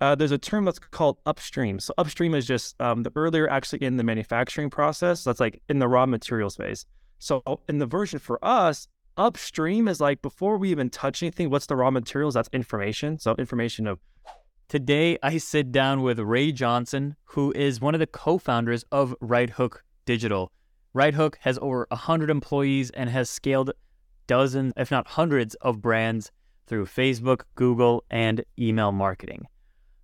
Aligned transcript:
uh, 0.00 0.14
there's 0.14 0.32
a 0.32 0.38
term 0.38 0.64
that's 0.64 0.78
called 0.78 1.18
upstream. 1.26 1.80
So 1.80 1.92
upstream 1.98 2.34
is 2.34 2.46
just 2.46 2.80
um, 2.80 3.02
the 3.02 3.12
earlier 3.16 3.48
actually 3.48 3.82
in 3.82 3.96
the 3.96 4.04
manufacturing 4.04 4.70
process. 4.70 5.24
That's 5.24 5.40
like 5.40 5.60
in 5.68 5.78
the 5.78 5.88
raw 5.88 6.06
materials 6.06 6.56
phase. 6.56 6.86
So 7.18 7.42
in 7.68 7.78
the 7.78 7.86
version 7.86 8.18
for 8.18 8.38
us, 8.44 8.86
upstream 9.16 9.88
is 9.88 10.00
like 10.00 10.22
before 10.22 10.56
we 10.56 10.70
even 10.70 10.88
touch 10.90 11.22
anything, 11.22 11.50
what's 11.50 11.66
the 11.66 11.76
raw 11.76 11.90
materials? 11.90 12.34
That's 12.34 12.48
information. 12.52 13.18
So 13.18 13.34
information 13.36 13.86
of 13.86 13.98
Today, 14.68 15.16
I 15.22 15.38
sit 15.38 15.72
down 15.72 16.02
with 16.02 16.18
Ray 16.18 16.52
Johnston, 16.52 17.16
who 17.24 17.52
is 17.56 17.80
one 17.80 17.94
of 17.94 18.00
the 18.00 18.06
co 18.06 18.36
founders 18.36 18.84
of 18.92 19.14
Right 19.18 19.48
Hook 19.48 19.82
Digital. 20.04 20.52
Right 20.92 21.14
Hook 21.14 21.38
has 21.40 21.58
over 21.62 21.86
100 21.90 22.28
employees 22.28 22.90
and 22.90 23.08
has 23.08 23.30
scaled 23.30 23.72
dozens, 24.26 24.74
if 24.76 24.90
not 24.90 25.08
hundreds, 25.08 25.54
of 25.62 25.80
brands 25.80 26.30
through 26.66 26.84
Facebook, 26.84 27.44
Google, 27.54 28.04
and 28.10 28.44
email 28.58 28.92
marketing. 28.92 29.46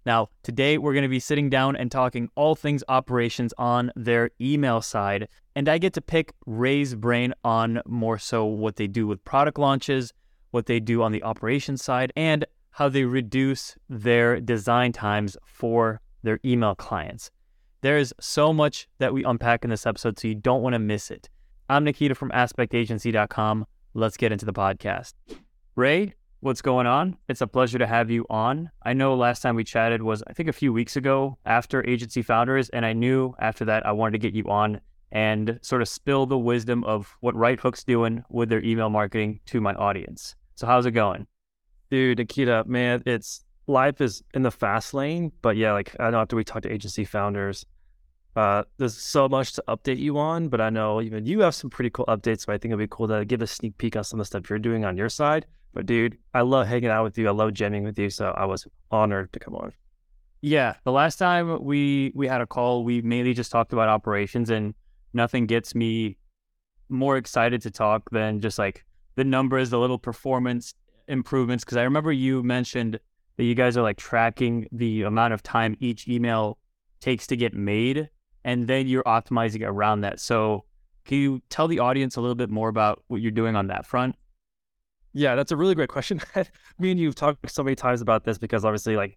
Now, 0.06 0.28
today 0.42 0.76
we're 0.76 0.92
going 0.92 1.02
to 1.04 1.08
be 1.08 1.20
sitting 1.20 1.48
down 1.48 1.76
and 1.76 1.90
talking 1.90 2.28
all 2.34 2.54
things 2.54 2.84
operations 2.88 3.54
on 3.56 3.90
their 3.96 4.30
email 4.40 4.82
side. 4.82 5.28
And 5.56 5.68
I 5.68 5.78
get 5.78 5.94
to 5.94 6.02
pick 6.02 6.32
Ray's 6.46 6.94
brain 6.94 7.32
on 7.42 7.80
more 7.86 8.18
so 8.18 8.44
what 8.44 8.76
they 8.76 8.86
do 8.86 9.06
with 9.06 9.24
product 9.24 9.58
launches, 9.58 10.12
what 10.50 10.66
they 10.66 10.78
do 10.78 11.02
on 11.02 11.12
the 11.12 11.22
operations 11.22 11.82
side, 11.82 12.12
and 12.16 12.44
how 12.70 12.88
they 12.88 13.04
reduce 13.04 13.76
their 13.88 14.40
design 14.40 14.92
times 14.92 15.36
for 15.46 16.00
their 16.22 16.38
email 16.44 16.74
clients. 16.74 17.30
There's 17.80 18.12
so 18.20 18.52
much 18.52 18.88
that 18.98 19.14
we 19.14 19.24
unpack 19.24 19.64
in 19.64 19.70
this 19.70 19.86
episode, 19.86 20.18
so 20.18 20.28
you 20.28 20.34
don't 20.34 20.62
want 20.62 20.74
to 20.74 20.78
miss 20.78 21.10
it. 21.10 21.28
I'm 21.68 21.84
Nikita 21.84 22.14
from 22.14 22.30
AspektAgency.com. 22.30 23.66
Let's 23.94 24.16
get 24.16 24.32
into 24.32 24.44
the 24.44 24.52
podcast. 24.52 25.14
Ray, 25.76 26.14
what's 26.44 26.60
going 26.60 26.86
on? 26.86 27.16
It's 27.26 27.40
a 27.40 27.46
pleasure 27.46 27.78
to 27.78 27.86
have 27.86 28.10
you 28.10 28.26
on. 28.28 28.70
I 28.82 28.92
know 28.92 29.14
last 29.14 29.40
time 29.40 29.56
we 29.56 29.64
chatted 29.64 30.02
was, 30.02 30.22
I 30.26 30.34
think, 30.34 30.50
a 30.50 30.52
few 30.52 30.74
weeks 30.74 30.94
ago 30.94 31.38
after 31.46 31.84
Agency 31.88 32.20
Founders, 32.20 32.68
and 32.68 32.84
I 32.84 32.92
knew 32.92 33.34
after 33.38 33.64
that 33.64 33.86
I 33.86 33.92
wanted 33.92 34.12
to 34.12 34.18
get 34.18 34.34
you 34.34 34.44
on 34.50 34.82
and 35.10 35.58
sort 35.62 35.80
of 35.80 35.88
spill 35.88 36.26
the 36.26 36.36
wisdom 36.36 36.84
of 36.84 37.16
what 37.20 37.34
Right 37.34 37.58
Hook's 37.58 37.82
doing 37.82 38.24
with 38.28 38.50
their 38.50 38.62
email 38.62 38.90
marketing 38.90 39.40
to 39.46 39.60
my 39.62 39.72
audience. 39.72 40.36
So, 40.54 40.66
how's 40.66 40.84
it 40.84 40.90
going? 40.90 41.26
Dude, 41.90 42.18
Nikita, 42.18 42.64
man, 42.66 43.02
it's 43.06 43.42
life 43.66 44.02
is 44.02 44.22
in 44.34 44.42
the 44.42 44.50
fast 44.50 44.92
lane, 44.92 45.32
but 45.40 45.56
yeah, 45.56 45.72
like 45.72 45.96
I 45.98 46.10
know 46.10 46.20
after 46.20 46.36
we 46.36 46.44
talk 46.44 46.62
to 46.64 46.70
agency 46.70 47.06
founders, 47.06 47.64
uh, 48.36 48.64
there's 48.76 48.98
so 48.98 49.30
much 49.30 49.54
to 49.54 49.64
update 49.66 49.98
you 49.98 50.18
on, 50.18 50.48
but 50.48 50.60
I 50.60 50.68
know 50.68 51.00
even 51.00 51.24
you 51.24 51.40
have 51.40 51.54
some 51.54 51.70
pretty 51.70 51.88
cool 51.88 52.04
updates. 52.04 52.44
But 52.44 52.56
I 52.56 52.58
think 52.58 52.72
it'd 52.72 52.78
be 52.78 52.88
cool 52.94 53.08
to 53.08 53.24
give 53.24 53.40
a 53.40 53.46
sneak 53.46 53.78
peek 53.78 53.96
on 53.96 54.04
some 54.04 54.20
of 54.20 54.24
the 54.24 54.26
stuff 54.26 54.50
you're 54.50 54.58
doing 54.58 54.84
on 54.84 54.98
your 54.98 55.08
side. 55.08 55.46
But 55.74 55.86
dude, 55.86 56.16
I 56.32 56.42
love 56.42 56.66
hanging 56.66 56.88
out 56.88 57.04
with 57.04 57.18
you. 57.18 57.28
I 57.28 57.32
love 57.32 57.52
jamming 57.52 57.84
with 57.84 57.98
you. 57.98 58.08
So 58.10 58.32
I 58.36 58.44
was 58.44 58.66
honored 58.90 59.32
to 59.32 59.38
come 59.38 59.54
on. 59.54 59.72
Yeah, 60.40 60.74
the 60.84 60.92
last 60.92 61.16
time 61.16 61.64
we 61.64 62.12
we 62.14 62.28
had 62.28 62.40
a 62.40 62.46
call, 62.46 62.84
we 62.84 63.02
mainly 63.02 63.34
just 63.34 63.50
talked 63.50 63.72
about 63.72 63.88
operations, 63.88 64.50
and 64.50 64.74
nothing 65.12 65.46
gets 65.46 65.74
me 65.74 66.18
more 66.88 67.16
excited 67.16 67.62
to 67.62 67.70
talk 67.70 68.10
than 68.10 68.40
just 68.40 68.58
like 68.58 68.84
the 69.16 69.24
numbers, 69.24 69.70
the 69.70 69.78
little 69.78 69.98
performance 69.98 70.74
improvements 71.08 71.64
because 71.64 71.76
I 71.76 71.82
remember 71.82 72.12
you 72.12 72.42
mentioned 72.42 72.98
that 73.36 73.44
you 73.44 73.54
guys 73.54 73.76
are 73.76 73.82
like 73.82 73.96
tracking 73.96 74.66
the 74.72 75.02
amount 75.02 75.34
of 75.34 75.42
time 75.42 75.76
each 75.80 76.08
email 76.08 76.58
takes 77.00 77.26
to 77.28 77.36
get 77.36 77.52
made, 77.54 78.08
and 78.44 78.66
then 78.66 78.86
you're 78.86 79.02
optimizing 79.04 79.66
around 79.66 80.02
that. 80.02 80.20
So, 80.20 80.64
can 81.04 81.18
you 81.18 81.42
tell 81.50 81.68
the 81.68 81.80
audience 81.80 82.16
a 82.16 82.20
little 82.20 82.34
bit 82.34 82.48
more 82.48 82.68
about 82.68 83.02
what 83.08 83.20
you're 83.20 83.30
doing 83.30 83.56
on 83.56 83.66
that 83.66 83.86
front? 83.86 84.16
Yeah, 85.14 85.36
that's 85.36 85.52
a 85.52 85.56
really 85.56 85.74
great 85.74 85.88
question. 85.88 86.20
Me 86.78 86.90
and 86.90 87.00
you've 87.00 87.14
talked 87.14 87.48
so 87.50 87.62
many 87.62 87.76
times 87.76 88.02
about 88.02 88.24
this 88.24 88.36
because 88.36 88.64
obviously, 88.64 88.96
like, 88.96 89.16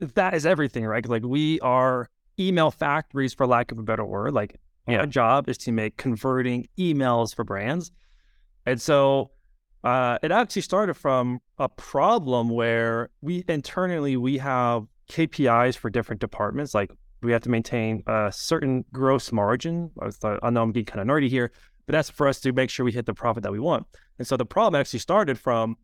that 0.00 0.34
is 0.34 0.46
everything, 0.46 0.84
right? 0.84 1.06
Like, 1.08 1.24
we 1.24 1.58
are 1.60 2.08
email 2.38 2.70
factories, 2.70 3.32
for 3.32 3.46
lack 3.46 3.72
of 3.72 3.78
a 3.78 3.82
better 3.82 4.04
word. 4.04 4.34
Like, 4.34 4.60
yeah. 4.86 4.98
our 4.98 5.06
job 5.06 5.48
is 5.48 5.58
to 5.58 5.72
make 5.72 5.96
converting 5.96 6.68
emails 6.78 7.34
for 7.34 7.44
brands. 7.44 7.90
And 8.66 8.80
so 8.80 9.30
uh, 9.82 10.18
it 10.22 10.32
actually 10.32 10.62
started 10.62 10.94
from 10.94 11.40
a 11.58 11.68
problem 11.68 12.48
where 12.48 13.10
we 13.20 13.44
internally 13.48 14.16
we 14.16 14.38
have 14.38 14.84
KPIs 15.10 15.76
for 15.76 15.90
different 15.90 16.20
departments. 16.20 16.74
Like 16.74 16.90
we 17.22 17.32
have 17.32 17.42
to 17.42 17.50
maintain 17.50 18.02
a 18.06 18.30
certain 18.34 18.84
gross 18.92 19.32
margin. 19.32 19.90
I, 20.00 20.10
thought, 20.10 20.40
I 20.42 20.50
know 20.50 20.62
I'm 20.62 20.72
getting 20.72 20.86
kind 20.86 21.00
of 21.00 21.06
nerdy 21.06 21.28
here, 21.28 21.52
but 21.86 21.92
that's 21.92 22.10
for 22.10 22.26
us 22.26 22.40
to 22.40 22.52
make 22.52 22.70
sure 22.70 22.84
we 22.84 22.92
hit 22.92 23.06
the 23.06 23.14
profit 23.14 23.42
that 23.42 23.52
we 23.52 23.60
want. 23.60 23.86
And 24.18 24.26
so 24.26 24.36
the 24.36 24.46
problem 24.46 24.80
actually 24.80 25.00
started 25.00 25.38
from 25.38 25.76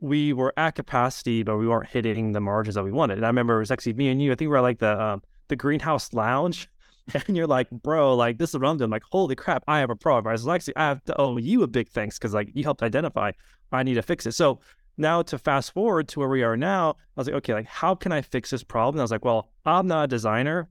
we 0.00 0.32
were 0.32 0.54
at 0.56 0.74
capacity, 0.74 1.42
but 1.42 1.58
we 1.58 1.68
weren't 1.68 1.88
hitting 1.88 2.32
the 2.32 2.40
margins 2.40 2.74
that 2.74 2.84
we 2.84 2.92
wanted. 2.92 3.18
And 3.18 3.26
I 3.26 3.28
remember 3.28 3.56
it 3.56 3.60
was 3.60 3.70
actually 3.70 3.92
me 3.94 4.08
and 4.08 4.22
you. 4.22 4.32
I 4.32 4.34
think 4.34 4.48
we 4.48 4.48
were 4.48 4.60
like 4.60 4.78
the 4.78 5.00
um, 5.00 5.22
the 5.48 5.56
greenhouse 5.56 6.12
lounge 6.12 6.68
and 7.26 7.36
you're 7.36 7.46
like, 7.46 7.70
bro, 7.70 8.14
like 8.14 8.38
this 8.38 8.50
is 8.50 8.58
what 8.58 8.68
I'm 8.68 8.78
doing. 8.78 8.90
Like, 8.90 9.02
holy 9.10 9.34
crap, 9.34 9.64
I 9.68 9.80
have 9.80 9.90
a 9.90 9.96
problem. 9.96 10.30
I 10.30 10.32
was 10.32 10.46
like, 10.46 10.62
I 10.76 10.88
have 10.88 11.04
to 11.04 11.20
owe 11.20 11.36
you 11.36 11.62
a 11.62 11.66
big 11.66 11.88
thanks 11.88 12.18
because 12.18 12.34
like 12.34 12.50
you 12.54 12.64
helped 12.64 12.82
identify 12.82 13.32
I 13.72 13.82
need 13.82 13.94
to 13.94 14.02
fix 14.02 14.26
it. 14.26 14.32
So 14.32 14.60
now 14.96 15.22
to 15.22 15.38
fast 15.38 15.72
forward 15.72 16.08
to 16.08 16.18
where 16.18 16.28
we 16.28 16.42
are 16.42 16.56
now, 16.56 16.90
I 16.90 16.94
was 17.20 17.26
like, 17.26 17.36
okay, 17.36 17.54
like 17.54 17.66
how 17.66 17.94
can 17.94 18.12
I 18.12 18.22
fix 18.22 18.50
this 18.50 18.64
problem? 18.64 18.96
And 18.96 19.00
I 19.00 19.04
was 19.04 19.10
like, 19.10 19.24
well, 19.24 19.50
I'm 19.64 19.86
not 19.86 20.04
a 20.04 20.08
designer. 20.08 20.68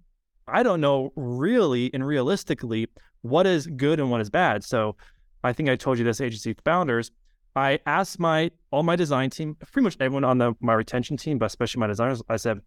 I 0.48 0.64
don't 0.64 0.82
know 0.82 1.14
really 1.16 1.94
and 1.94 2.06
realistically 2.06 2.88
what 3.22 3.46
is 3.46 3.68
good 3.68 4.00
and 4.00 4.10
what 4.10 4.22
is 4.22 4.30
bad. 4.30 4.64
So 4.64 4.96
I 5.44 5.54
think 5.54 5.70
I 5.70 5.76
told 5.76 5.98
you 5.98 6.04
this 6.04 6.22
agency 6.22 6.56
founders. 6.66 7.12
I 7.56 7.80
asked 7.86 8.20
my 8.20 8.52
all 8.72 8.84
my 8.84 8.96
design 8.96 9.30
team, 9.30 9.56
pretty 9.56 9.84
much 9.84 9.98
everyone 10.00 10.24
on 10.24 10.38
the 10.38 10.54
my 10.60 10.74
retention 10.74 11.18
team, 11.18 11.38
but 11.38 11.48
especially 11.48 11.80
my 11.80 11.88
designers, 11.88 12.22
I 12.30 12.38
said, 12.38 12.62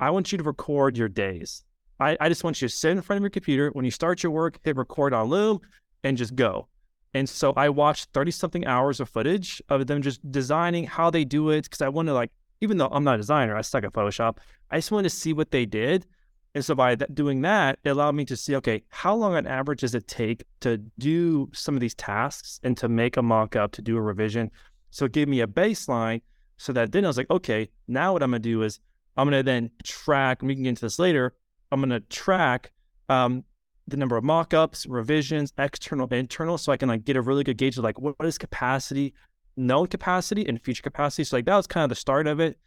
I 0.00 0.10
want 0.10 0.32
you 0.32 0.38
to 0.38 0.44
record 0.44 0.98
your 0.98 1.08
days. 1.08 1.64
I, 2.00 2.16
I 2.20 2.28
just 2.28 2.42
want 2.42 2.60
you 2.60 2.68
to 2.68 2.74
sit 2.74 2.90
in 2.90 3.00
front 3.00 3.18
of 3.18 3.22
your 3.22 3.30
computer. 3.30 3.70
When 3.70 3.84
you 3.84 3.90
start 3.90 4.22
your 4.22 4.32
work, 4.32 4.58
hit 4.64 4.76
record 4.76 5.14
on 5.14 5.28
Loom 5.28 5.60
and 6.02 6.16
just 6.16 6.34
go. 6.34 6.68
And 7.14 7.28
so 7.28 7.52
I 7.56 7.68
watched 7.68 8.08
30 8.12 8.32
something 8.32 8.66
hours 8.66 8.98
of 8.98 9.08
footage 9.08 9.62
of 9.68 9.86
them 9.86 10.02
just 10.02 10.20
designing 10.32 10.84
how 10.84 11.10
they 11.10 11.24
do 11.24 11.50
it. 11.50 11.70
Cause 11.70 11.80
I 11.80 11.88
want 11.88 12.08
to 12.08 12.14
like, 12.14 12.32
even 12.60 12.76
though 12.76 12.88
I'm 12.90 13.04
not 13.04 13.14
a 13.14 13.18
designer, 13.18 13.56
I 13.56 13.60
suck 13.60 13.84
at 13.84 13.92
Photoshop. 13.92 14.38
I 14.70 14.78
just 14.78 14.90
wanted 14.90 15.08
to 15.08 15.16
see 15.16 15.32
what 15.32 15.52
they 15.52 15.64
did. 15.64 16.06
And 16.54 16.64
so 16.64 16.74
by 16.74 16.94
that, 16.94 17.14
doing 17.14 17.42
that, 17.42 17.78
it 17.82 17.90
allowed 17.90 18.14
me 18.14 18.24
to 18.26 18.36
see, 18.36 18.54
okay, 18.56 18.84
how 18.88 19.14
long 19.14 19.34
on 19.34 19.46
average 19.46 19.80
does 19.80 19.94
it 19.94 20.06
take 20.06 20.44
to 20.60 20.78
do 20.98 21.50
some 21.52 21.74
of 21.74 21.80
these 21.80 21.94
tasks 21.94 22.60
and 22.62 22.76
to 22.76 22.88
make 22.88 23.16
a 23.16 23.22
mock 23.22 23.56
up, 23.56 23.72
to 23.72 23.82
do 23.82 23.96
a 23.96 24.00
revision? 24.00 24.50
So 24.90 25.06
it 25.06 25.12
gave 25.12 25.26
me 25.26 25.40
a 25.40 25.48
baseline 25.48 26.22
so 26.56 26.72
that 26.72 26.92
then 26.92 27.04
I 27.04 27.08
was 27.08 27.16
like, 27.16 27.30
okay, 27.30 27.68
now 27.88 28.12
what 28.12 28.22
I'm 28.22 28.30
going 28.30 28.42
to 28.42 28.48
do 28.48 28.62
is 28.62 28.78
I'm 29.16 29.28
going 29.28 29.38
to 29.38 29.42
then 29.42 29.70
track, 29.82 30.42
we 30.42 30.54
can 30.54 30.62
get 30.62 30.70
into 30.70 30.82
this 30.82 31.00
later, 31.00 31.34
I'm 31.72 31.80
going 31.80 31.90
to 31.90 32.00
track 32.00 32.70
um, 33.08 33.42
the 33.88 33.96
number 33.96 34.16
of 34.16 34.22
mockups, 34.22 34.86
revisions, 34.88 35.52
external, 35.58 36.06
internal, 36.08 36.56
so 36.56 36.70
I 36.70 36.76
can 36.76 36.88
like 36.88 37.04
get 37.04 37.16
a 37.16 37.20
really 37.20 37.42
good 37.42 37.56
gauge 37.56 37.76
of 37.76 37.84
like 37.84 37.98
what, 38.00 38.16
what 38.18 38.28
is 38.28 38.38
capacity, 38.38 39.12
known 39.56 39.88
capacity, 39.88 40.46
and 40.46 40.62
future 40.62 40.82
capacity. 40.82 41.24
So 41.24 41.36
like 41.36 41.46
that 41.46 41.56
was 41.56 41.66
kind 41.66 41.82
of 41.82 41.88
the 41.88 41.96
start 41.96 42.28
of 42.28 42.38
it. 42.38 42.58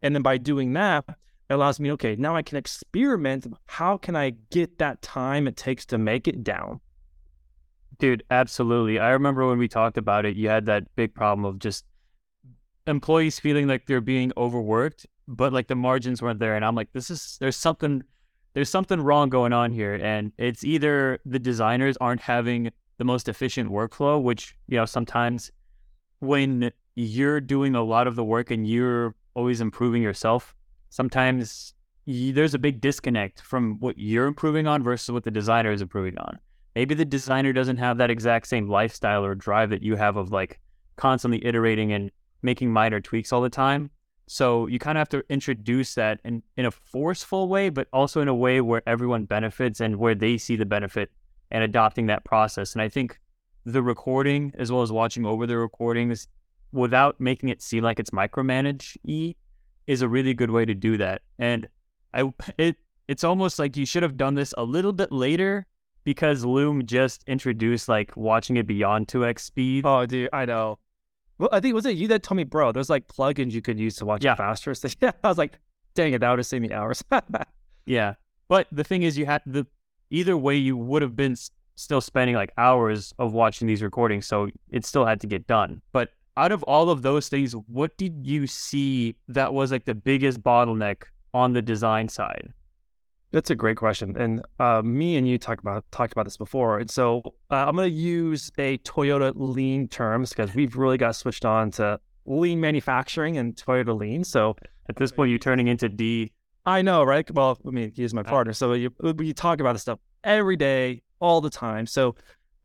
And 0.00 0.14
then 0.14 0.22
by 0.22 0.38
doing 0.38 0.72
that, 0.74 1.04
allows 1.50 1.78
me, 1.78 1.92
okay, 1.92 2.16
now 2.16 2.34
I 2.36 2.42
can 2.42 2.56
experiment. 2.56 3.46
How 3.66 3.96
can 3.96 4.16
I 4.16 4.30
get 4.50 4.78
that 4.78 5.02
time 5.02 5.46
it 5.46 5.56
takes 5.56 5.84
to 5.86 5.98
make 5.98 6.26
it 6.26 6.42
down? 6.42 6.80
Dude, 7.98 8.24
absolutely. 8.30 8.98
I 8.98 9.10
remember 9.10 9.46
when 9.46 9.58
we 9.58 9.68
talked 9.68 9.98
about 9.98 10.24
it, 10.24 10.36
you 10.36 10.48
had 10.48 10.66
that 10.66 10.84
big 10.96 11.14
problem 11.14 11.44
of 11.44 11.58
just 11.58 11.84
employees 12.86 13.38
feeling 13.38 13.68
like 13.68 13.86
they're 13.86 14.00
being 14.00 14.32
overworked, 14.36 15.06
but 15.28 15.52
like 15.52 15.68
the 15.68 15.76
margins 15.76 16.20
weren't 16.20 16.40
there. 16.40 16.56
And 16.56 16.64
I'm 16.64 16.74
like, 16.74 16.92
this 16.92 17.10
is, 17.10 17.36
there's 17.40 17.56
something 17.56 18.02
there's 18.54 18.70
something 18.70 19.00
wrong 19.00 19.28
going 19.28 19.52
on 19.52 19.72
here. 19.72 19.94
And 19.94 20.32
it's 20.38 20.64
either 20.64 21.18
the 21.26 21.38
designers 21.38 21.96
aren't 22.00 22.20
having 22.20 22.70
the 22.98 23.04
most 23.04 23.28
efficient 23.28 23.70
workflow, 23.70 24.22
which, 24.22 24.56
you 24.68 24.76
know, 24.76 24.86
sometimes 24.86 25.50
when 26.20 26.70
you're 26.94 27.40
doing 27.40 27.74
a 27.74 27.82
lot 27.82 28.06
of 28.06 28.14
the 28.14 28.24
work 28.24 28.52
and 28.52 28.66
you're 28.66 29.14
always 29.34 29.60
improving 29.60 30.02
yourself, 30.02 30.54
sometimes 30.94 31.74
you, 32.04 32.32
there's 32.32 32.54
a 32.54 32.58
big 32.58 32.80
disconnect 32.80 33.40
from 33.40 33.80
what 33.80 33.98
you're 33.98 34.28
improving 34.28 34.68
on 34.68 34.80
versus 34.80 35.10
what 35.10 35.24
the 35.24 35.30
designer 35.30 35.72
is 35.72 35.82
improving 35.82 36.16
on. 36.18 36.38
Maybe 36.76 36.94
the 36.94 37.04
designer 37.04 37.52
doesn't 37.52 37.78
have 37.78 37.98
that 37.98 38.10
exact 38.10 38.46
same 38.46 38.68
lifestyle 38.68 39.24
or 39.24 39.34
drive 39.34 39.70
that 39.70 39.82
you 39.82 39.96
have 39.96 40.16
of 40.16 40.30
like 40.30 40.60
constantly 40.94 41.44
iterating 41.44 41.92
and 41.92 42.12
making 42.42 42.72
minor 42.72 43.00
tweaks 43.00 43.32
all 43.32 43.42
the 43.42 43.50
time. 43.50 43.90
So 44.28 44.68
you 44.68 44.78
kind 44.78 44.96
of 44.96 45.00
have 45.00 45.08
to 45.08 45.24
introduce 45.28 45.94
that 45.96 46.20
in, 46.24 46.44
in 46.56 46.64
a 46.64 46.70
forceful 46.70 47.48
way, 47.48 47.70
but 47.70 47.88
also 47.92 48.20
in 48.20 48.28
a 48.28 48.34
way 48.34 48.60
where 48.60 48.82
everyone 48.86 49.24
benefits 49.24 49.80
and 49.80 49.96
where 49.96 50.14
they 50.14 50.38
see 50.38 50.54
the 50.54 50.64
benefit 50.64 51.10
and 51.50 51.64
adopting 51.64 52.06
that 52.06 52.24
process. 52.24 52.72
And 52.72 52.82
I 52.82 52.88
think 52.88 53.18
the 53.64 53.82
recording, 53.82 54.52
as 54.56 54.70
well 54.70 54.82
as 54.82 54.92
watching 54.92 55.26
over 55.26 55.44
the 55.44 55.58
recordings 55.58 56.28
without 56.70 57.20
making 57.20 57.48
it 57.48 57.62
seem 57.62 57.82
like 57.82 57.98
it's 57.98 58.10
micromanage 58.10 58.96
is 59.86 60.02
a 60.02 60.08
really 60.08 60.34
good 60.34 60.50
way 60.50 60.64
to 60.64 60.74
do 60.74 60.96
that. 60.98 61.22
And 61.38 61.68
I 62.12 62.32
it 62.58 62.76
it's 63.08 63.24
almost 63.24 63.58
like 63.58 63.76
you 63.76 63.86
should 63.86 64.02
have 64.02 64.16
done 64.16 64.34
this 64.34 64.54
a 64.56 64.64
little 64.64 64.92
bit 64.92 65.12
later 65.12 65.66
because 66.04 66.44
Loom 66.44 66.86
just 66.86 67.24
introduced 67.26 67.88
like 67.88 68.16
watching 68.16 68.56
it 68.56 68.66
beyond 68.66 69.08
2x 69.08 69.40
speed. 69.40 69.84
Oh, 69.86 70.06
dude, 70.06 70.30
I 70.32 70.44
know. 70.44 70.78
Well, 71.38 71.48
I 71.52 71.60
think 71.60 71.74
was 71.74 71.86
it 71.86 71.96
you 71.96 72.08
that 72.08 72.22
told 72.22 72.36
me, 72.36 72.44
bro? 72.44 72.72
There's 72.72 72.90
like 72.90 73.08
plugins 73.08 73.52
you 73.52 73.62
could 73.62 73.78
use 73.78 73.96
to 73.96 74.04
watch 74.04 74.24
yeah. 74.24 74.34
it 74.34 74.36
faster. 74.36 74.74
So 74.74 74.88
yeah, 75.00 75.12
I 75.22 75.28
was 75.28 75.38
like, 75.38 75.58
dang 75.94 76.12
it, 76.12 76.20
that 76.20 76.30
would 76.30 76.38
have 76.38 76.46
saved 76.46 76.62
me 76.62 76.72
hours. 76.72 77.02
yeah. 77.86 78.14
But 78.48 78.68
the 78.70 78.84
thing 78.84 79.02
is, 79.02 79.18
you 79.18 79.26
had 79.26 79.42
the 79.46 79.66
either 80.10 80.36
way, 80.36 80.56
you 80.56 80.76
would 80.76 81.02
have 81.02 81.16
been 81.16 81.32
s- 81.32 81.50
still 81.76 82.00
spending 82.00 82.36
like 82.36 82.52
hours 82.56 83.14
of 83.18 83.32
watching 83.32 83.66
these 83.66 83.82
recordings. 83.82 84.26
So 84.26 84.48
it 84.70 84.84
still 84.84 85.06
had 85.06 85.20
to 85.22 85.26
get 85.26 85.46
done. 85.46 85.82
But 85.92 86.10
out 86.36 86.52
of 86.52 86.62
all 86.64 86.90
of 86.90 87.02
those 87.02 87.28
things, 87.28 87.52
what 87.68 87.96
did 87.96 88.26
you 88.26 88.46
see 88.46 89.16
that 89.28 89.52
was 89.54 89.70
like 89.72 89.84
the 89.84 89.94
biggest 89.94 90.42
bottleneck 90.42 91.04
on 91.32 91.52
the 91.52 91.62
design 91.62 92.08
side? 92.08 92.52
That's 93.32 93.50
a 93.50 93.56
great 93.56 93.76
question, 93.76 94.16
and 94.16 94.42
uh, 94.60 94.80
me 94.82 95.16
and 95.16 95.26
you 95.26 95.38
talked 95.38 95.60
about 95.60 95.84
talked 95.90 96.12
about 96.12 96.24
this 96.24 96.36
before. 96.36 96.78
And 96.78 96.88
so 96.88 97.20
uh, 97.50 97.66
I'm 97.66 97.74
going 97.74 97.90
to 97.90 97.96
use 97.96 98.52
a 98.58 98.78
Toyota 98.78 99.32
Lean 99.34 99.88
terms 99.88 100.28
because 100.28 100.54
we've 100.54 100.76
really 100.76 100.98
got 100.98 101.16
switched 101.16 101.44
on 101.44 101.72
to 101.72 101.98
lean 102.26 102.60
manufacturing 102.60 103.36
and 103.36 103.56
Toyota 103.56 103.98
Lean. 103.98 104.22
So 104.22 104.54
at 104.88 104.94
this 104.94 105.10
point, 105.10 105.30
you're 105.30 105.40
turning 105.40 105.66
into 105.66 105.88
D. 105.88 106.30
I 106.64 106.82
know, 106.82 107.02
right? 107.02 107.28
Well, 107.28 107.58
I 107.66 107.70
mean, 107.70 107.92
he's 107.94 108.14
my 108.14 108.22
partner, 108.22 108.52
so 108.52 108.72
you, 108.72 108.94
we 109.00 109.32
talk 109.32 109.58
about 109.58 109.72
this 109.72 109.82
stuff 109.82 109.98
every 110.22 110.56
day, 110.56 111.02
all 111.18 111.40
the 111.40 111.50
time. 111.50 111.86
So 111.86 112.14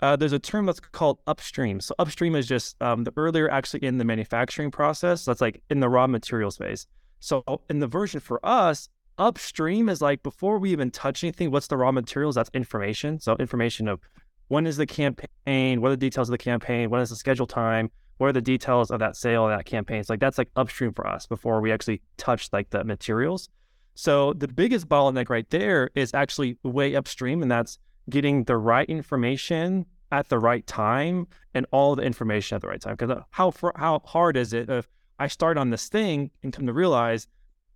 uh, 0.01 0.15
there's 0.15 0.33
a 0.33 0.39
term 0.39 0.65
that's 0.65 0.79
called 0.79 1.19
upstream. 1.27 1.81
So 1.81 1.93
upstream 1.99 2.35
is 2.35 2.47
just 2.47 2.81
um, 2.81 3.03
the 3.03 3.13
earlier 3.17 3.49
actually 3.49 3.83
in 3.83 3.97
the 3.97 4.05
manufacturing 4.05 4.71
process. 4.71 5.25
That's 5.25 5.41
like 5.41 5.61
in 5.69 5.79
the 5.79 5.89
raw 5.89 6.07
materials 6.07 6.57
phase. 6.57 6.87
So 7.19 7.43
in 7.69 7.79
the 7.79 7.87
version 7.87 8.19
for 8.19 8.39
us, 8.45 8.89
upstream 9.17 9.89
is 9.89 10.01
like 10.01 10.23
before 10.23 10.57
we 10.57 10.71
even 10.71 10.89
touch 10.89 11.23
anything, 11.23 11.51
what's 11.51 11.67
the 11.67 11.77
raw 11.77 11.91
materials? 11.91 12.35
That's 12.35 12.49
information. 12.53 13.19
So 13.19 13.35
information 13.35 13.87
of 13.89 13.99
when 14.47 14.65
is 14.65 14.77
the 14.77 14.85
campaign, 14.85 15.81
what 15.81 15.89
are 15.89 15.91
the 15.91 15.97
details 15.97 16.29
of 16.29 16.31
the 16.31 16.37
campaign, 16.37 16.89
when 16.89 17.01
is 17.01 17.09
the 17.09 17.15
schedule 17.15 17.45
time, 17.45 17.91
what 18.17 18.27
are 18.27 18.33
the 18.33 18.41
details 18.41 18.91
of 18.91 18.99
that 18.99 19.15
sale, 19.15 19.47
and 19.47 19.57
that 19.57 19.65
campaign. 19.65 19.99
It's 19.99 20.09
like 20.09 20.19
that's 20.19 20.37
like 20.37 20.49
upstream 20.55 20.93
for 20.93 21.07
us 21.07 21.25
before 21.25 21.61
we 21.61 21.71
actually 21.71 22.01
touch 22.17 22.49
like 22.51 22.69
the 22.69 22.83
materials. 22.83 23.49
So 23.95 24.33
the 24.33 24.47
biggest 24.47 24.87
bottleneck 24.87 25.29
right 25.29 25.49
there 25.49 25.89
is 25.93 26.13
actually 26.13 26.57
way 26.63 26.95
upstream, 26.95 27.41
and 27.41 27.51
that's 27.51 27.79
getting 28.09 28.43
the 28.43 28.57
right 28.57 28.89
information 28.89 29.85
at 30.11 30.29
the 30.29 30.39
right 30.39 30.65
time 30.65 31.27
and 31.53 31.65
all 31.71 31.95
the 31.95 32.03
information 32.03 32.55
at 32.55 32.61
the 32.61 32.67
right 32.67 32.81
time. 32.81 32.95
Because 32.95 33.11
uh, 33.11 33.23
how 33.31 33.53
how 33.75 34.01
hard 34.05 34.37
is 34.37 34.53
it 34.53 34.69
if 34.69 34.87
I 35.19 35.27
start 35.27 35.57
on 35.57 35.69
this 35.69 35.89
thing 35.89 36.31
and 36.43 36.53
come 36.53 36.65
to 36.65 36.73
realize 36.73 37.27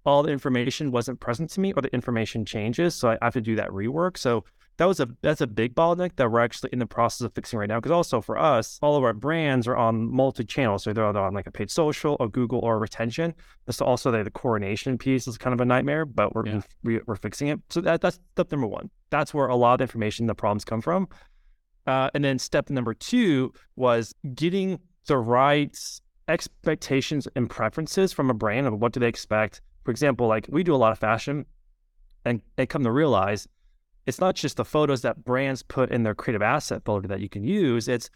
all 0.05 0.23
the 0.23 0.31
information 0.31 0.91
wasn't 0.91 1.19
present 1.19 1.49
to 1.51 1.59
me 1.59 1.73
or 1.73 1.81
the 1.81 1.93
information 1.93 2.45
changes. 2.45 2.95
So 2.95 3.09
I 3.09 3.17
have 3.21 3.33
to 3.33 3.41
do 3.41 3.55
that 3.55 3.69
rework. 3.69 4.17
So 4.17 4.43
that 4.77 4.85
was 4.85 4.99
a 4.99 5.07
that's 5.21 5.41
a 5.41 5.47
big 5.47 5.75
bottleneck 5.75 6.15
that 6.15 6.31
we're 6.31 6.39
actually 6.39 6.71
in 6.73 6.79
the 6.79 6.85
process 6.85 7.25
of 7.25 7.33
fixing 7.33 7.59
right 7.59 7.69
now. 7.69 7.79
Because 7.79 7.91
also 7.91 8.21
for 8.21 8.37
us, 8.37 8.79
all 8.81 8.95
of 8.95 9.03
our 9.03 9.13
brands 9.13 9.67
are 9.67 9.75
on 9.75 10.11
multi 10.11 10.43
channels, 10.43 10.83
so 10.83 10.93
they're 10.93 11.05
either 11.05 11.19
on 11.19 11.33
like 11.33 11.47
a 11.47 11.51
paid 11.51 11.69
social 11.69 12.17
or 12.19 12.27
Google 12.29 12.59
or 12.59 12.79
retention. 12.79 13.33
So 13.69 13.85
also 13.85 14.11
the, 14.11 14.23
the 14.23 14.31
coordination 14.31 14.97
piece 14.97 15.27
is 15.27 15.37
kind 15.37 15.53
of 15.53 15.61
a 15.61 15.65
nightmare, 15.65 16.05
but 16.05 16.33
we're 16.35 16.45
yeah. 16.45 16.61
we, 16.83 16.99
are 17.07 17.15
fixing 17.15 17.47
it. 17.49 17.59
So 17.69 17.81
that, 17.81 18.01
that's 18.01 18.19
step 18.33 18.51
number 18.51 18.67
one. 18.67 18.89
That's 19.09 19.33
where 19.33 19.47
a 19.47 19.55
lot 19.55 19.73
of 19.73 19.77
the 19.79 19.83
information, 19.83 20.25
the 20.27 20.35
problems 20.35 20.65
come 20.65 20.81
from. 20.81 21.07
Uh, 21.85 22.09
and 22.13 22.23
then 22.23 22.39
step 22.39 22.69
number 22.69 22.93
two 22.93 23.53
was 23.75 24.13
getting 24.33 24.79
the 25.07 25.17
right 25.17 25.77
expectations 26.29 27.27
and 27.35 27.49
preferences 27.49 28.13
from 28.13 28.29
a 28.29 28.33
brand 28.33 28.65
of 28.65 28.73
what 28.79 28.93
do 28.93 28.99
they 29.01 29.07
expect 29.09 29.61
for 29.83 29.91
example, 29.91 30.27
like 30.27 30.47
we 30.49 30.63
do 30.63 30.73
a 30.73 30.77
lot 30.77 30.91
of 30.91 30.99
fashion 30.99 31.45
and 32.25 32.41
they 32.55 32.65
come 32.65 32.83
to 32.83 32.91
realize 32.91 33.47
it's 34.05 34.19
not 34.19 34.35
just 34.35 34.57
the 34.57 34.65
photos 34.65 35.01
that 35.01 35.23
brands 35.23 35.63
put 35.63 35.91
in 35.91 36.03
their 36.03 36.15
creative 36.15 36.41
asset 36.41 36.83
folder 36.83 37.07
that 37.07 37.21
you 37.21 37.29
can 37.29 37.43
use. 37.43 37.87
It's, 37.87 38.09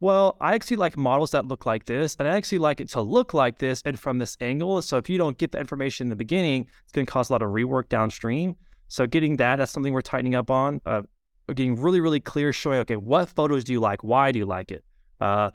well, 0.00 0.36
I 0.40 0.54
actually 0.54 0.78
like 0.78 0.96
models 0.96 1.30
that 1.32 1.46
look 1.46 1.66
like 1.66 1.84
this, 1.84 2.16
and 2.18 2.28
I 2.28 2.36
actually 2.36 2.58
like 2.58 2.80
it 2.80 2.88
to 2.90 3.00
look 3.00 3.34
like 3.34 3.58
this 3.58 3.82
and 3.84 3.98
from 3.98 4.18
this 4.18 4.36
angle. 4.40 4.82
So 4.82 4.96
if 4.96 5.08
you 5.08 5.18
don't 5.18 5.38
get 5.38 5.52
the 5.52 5.58
information 5.58 6.06
in 6.06 6.10
the 6.10 6.16
beginning, 6.16 6.66
it's 6.82 6.92
going 6.92 7.06
to 7.06 7.12
cause 7.12 7.30
a 7.30 7.32
lot 7.32 7.42
of 7.42 7.50
rework 7.50 7.88
downstream. 7.88 8.56
So 8.88 9.06
getting 9.06 9.36
that, 9.36 9.56
that's 9.56 9.72
something 9.72 9.92
we're 9.92 10.02
tightening 10.02 10.34
up 10.34 10.50
on. 10.50 10.80
Uh, 10.84 11.02
getting 11.48 11.76
really, 11.76 12.00
really 12.00 12.20
clear, 12.20 12.52
showing, 12.52 12.78
okay, 12.80 12.96
what 12.96 13.28
photos 13.28 13.64
do 13.64 13.72
you 13.72 13.80
like? 13.80 14.02
Why 14.04 14.32
do 14.32 14.38
you 14.38 14.46
like 14.46 14.70
it? 14.70 14.84
Uh, 15.20 15.50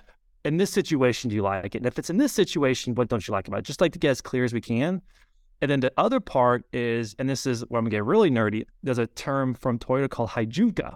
in 0.45 0.57
this 0.57 0.71
situation, 0.71 1.29
do 1.29 1.35
you 1.35 1.41
like 1.41 1.75
it? 1.75 1.79
And 1.79 1.85
if 1.85 1.99
it's 1.99 2.09
in 2.09 2.17
this 2.17 2.31
situation, 2.31 2.95
what 2.95 3.09
don't 3.09 3.27
you 3.27 3.31
like 3.33 3.47
about 3.47 3.59
it? 3.59 3.65
Just 3.65 3.81
like 3.81 3.93
to 3.93 3.99
get 3.99 4.11
as 4.11 4.21
clear 4.21 4.43
as 4.43 4.53
we 4.53 4.61
can. 4.61 5.01
And 5.61 5.71
then 5.71 5.79
the 5.79 5.91
other 5.97 6.19
part 6.19 6.65
is, 6.71 7.15
and 7.17 7.29
this 7.29 7.45
is 7.45 7.61
where 7.69 7.79
I'm 7.79 7.89
get 7.89 8.05
really 8.05 8.29
nerdy. 8.29 8.65
There's 8.83 8.99
a 8.99 9.07
term 9.07 9.55
from 9.55 9.79
Toyota 9.79 10.09
called 10.09 10.29
heijunka. 10.29 10.95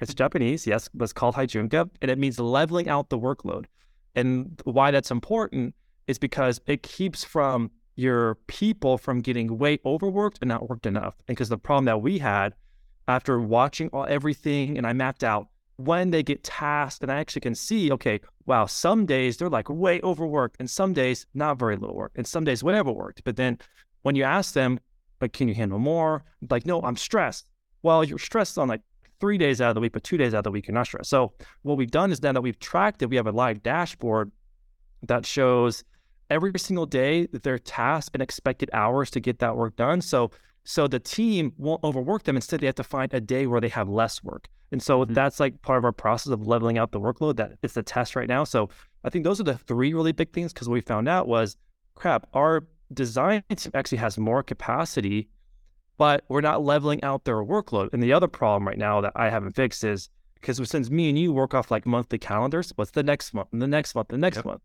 It's 0.00 0.14
Japanese, 0.14 0.66
yes, 0.66 0.88
but 0.92 1.04
it's 1.04 1.12
called 1.12 1.34
heijunka, 1.34 1.88
and 2.00 2.10
it 2.10 2.18
means 2.18 2.40
leveling 2.40 2.88
out 2.88 3.10
the 3.10 3.18
workload. 3.18 3.66
And 4.14 4.60
why 4.64 4.90
that's 4.90 5.10
important 5.10 5.74
is 6.06 6.18
because 6.18 6.60
it 6.66 6.82
keeps 6.82 7.22
from 7.24 7.70
your 7.94 8.36
people 8.46 8.98
from 8.98 9.20
getting 9.20 9.58
way 9.58 9.78
overworked 9.84 10.38
and 10.40 10.48
not 10.48 10.68
worked 10.68 10.86
enough. 10.86 11.14
And 11.28 11.36
because 11.36 11.50
the 11.50 11.58
problem 11.58 11.84
that 11.84 12.00
we 12.00 12.18
had 12.18 12.54
after 13.06 13.40
watching 13.40 13.88
all 13.92 14.06
everything, 14.06 14.78
and 14.78 14.86
I 14.86 14.92
mapped 14.92 15.22
out 15.22 15.48
when 15.76 16.10
they 16.10 16.22
get 16.22 16.42
tasked, 16.42 17.02
and 17.02 17.12
I 17.12 17.16
actually 17.16 17.40
can 17.40 17.54
see, 17.54 17.92
okay, 17.92 18.20
wow, 18.46 18.66
some 18.66 19.06
days 19.06 19.36
they're 19.36 19.48
like 19.48 19.68
way 19.68 20.00
overworked, 20.02 20.56
and 20.58 20.68
some 20.68 20.92
days 20.92 21.26
not 21.34 21.58
very 21.58 21.76
little 21.76 21.96
work, 21.96 22.12
and 22.16 22.26
some 22.26 22.44
days 22.44 22.64
whatever 22.64 22.92
worked. 22.92 23.22
But 23.24 23.36
then 23.36 23.58
when 24.02 24.14
you 24.14 24.24
ask 24.24 24.54
them, 24.54 24.78
like, 25.20 25.32
can 25.32 25.48
you 25.48 25.54
handle 25.54 25.78
more? 25.78 26.24
Like, 26.50 26.66
no, 26.66 26.80
I'm 26.82 26.96
stressed. 26.96 27.46
Well, 27.82 28.04
you're 28.04 28.18
stressed 28.18 28.58
on 28.58 28.68
like 28.68 28.82
three 29.20 29.38
days 29.38 29.60
out 29.60 29.70
of 29.70 29.74
the 29.74 29.80
week, 29.80 29.92
but 29.92 30.04
two 30.04 30.16
days 30.16 30.34
out 30.34 30.38
of 30.38 30.44
the 30.44 30.50
week, 30.50 30.66
you're 30.66 30.74
not 30.74 30.86
stressed. 30.86 31.10
So 31.10 31.32
what 31.62 31.76
we've 31.76 31.90
done 31.90 32.12
is 32.12 32.22
now 32.22 32.32
that 32.32 32.40
we've 32.40 32.58
tracked 32.58 33.02
it, 33.02 33.10
we 33.10 33.16
have 33.16 33.26
a 33.26 33.32
live 33.32 33.62
dashboard 33.62 34.32
that 35.02 35.24
shows 35.26 35.84
every 36.30 36.52
single 36.58 36.86
day 36.86 37.26
that 37.26 37.42
their 37.42 37.58
tasks 37.58 38.10
and 38.14 38.22
expected 38.22 38.70
hours 38.72 39.10
to 39.10 39.20
get 39.20 39.38
that 39.40 39.56
work 39.56 39.76
done. 39.76 40.00
So 40.00 40.30
so 40.64 40.86
the 40.86 41.00
team 41.00 41.52
won't 41.56 41.82
overwork 41.82 42.22
them. 42.24 42.36
Instead, 42.36 42.60
they 42.60 42.66
have 42.66 42.76
to 42.76 42.84
find 42.84 43.12
a 43.12 43.20
day 43.20 43.46
where 43.46 43.60
they 43.60 43.68
have 43.68 43.88
less 43.88 44.22
work. 44.22 44.48
And 44.70 44.82
so 44.82 45.04
mm-hmm. 45.04 45.12
that's 45.12 45.40
like 45.40 45.60
part 45.62 45.78
of 45.78 45.84
our 45.84 45.92
process 45.92 46.32
of 46.32 46.46
leveling 46.46 46.78
out 46.78 46.92
the 46.92 47.00
workload. 47.00 47.36
That 47.36 47.52
it's 47.62 47.74
the 47.74 47.82
test 47.82 48.16
right 48.16 48.28
now. 48.28 48.44
So 48.44 48.68
I 49.04 49.10
think 49.10 49.24
those 49.24 49.40
are 49.40 49.44
the 49.44 49.58
three 49.58 49.92
really 49.92 50.12
big 50.12 50.32
things 50.32 50.52
because 50.52 50.68
what 50.68 50.74
we 50.74 50.80
found 50.80 51.08
out 51.08 51.26
was, 51.26 51.56
crap, 51.94 52.28
our 52.32 52.64
design 52.94 53.42
team 53.54 53.72
actually 53.74 53.98
has 53.98 54.18
more 54.18 54.42
capacity, 54.42 55.28
but 55.98 56.24
we're 56.28 56.40
not 56.40 56.64
leveling 56.64 57.02
out 57.02 57.24
their 57.24 57.36
workload. 57.36 57.92
And 57.92 58.02
the 58.02 58.12
other 58.12 58.28
problem 58.28 58.66
right 58.66 58.78
now 58.78 59.00
that 59.00 59.12
I 59.16 59.30
haven't 59.30 59.54
fixed 59.54 59.84
is 59.84 60.08
because 60.34 60.60
since 60.68 60.90
me 60.90 61.08
and 61.08 61.18
you 61.18 61.32
work 61.32 61.54
off 61.54 61.70
like 61.70 61.86
monthly 61.86 62.18
calendars, 62.18 62.72
what's 62.76 62.90
the 62.90 63.02
next 63.02 63.32
month, 63.32 63.48
and 63.52 63.62
the 63.62 63.66
next 63.66 63.94
month, 63.94 64.08
the 64.08 64.18
next 64.18 64.36
yep. 64.36 64.44
month? 64.44 64.62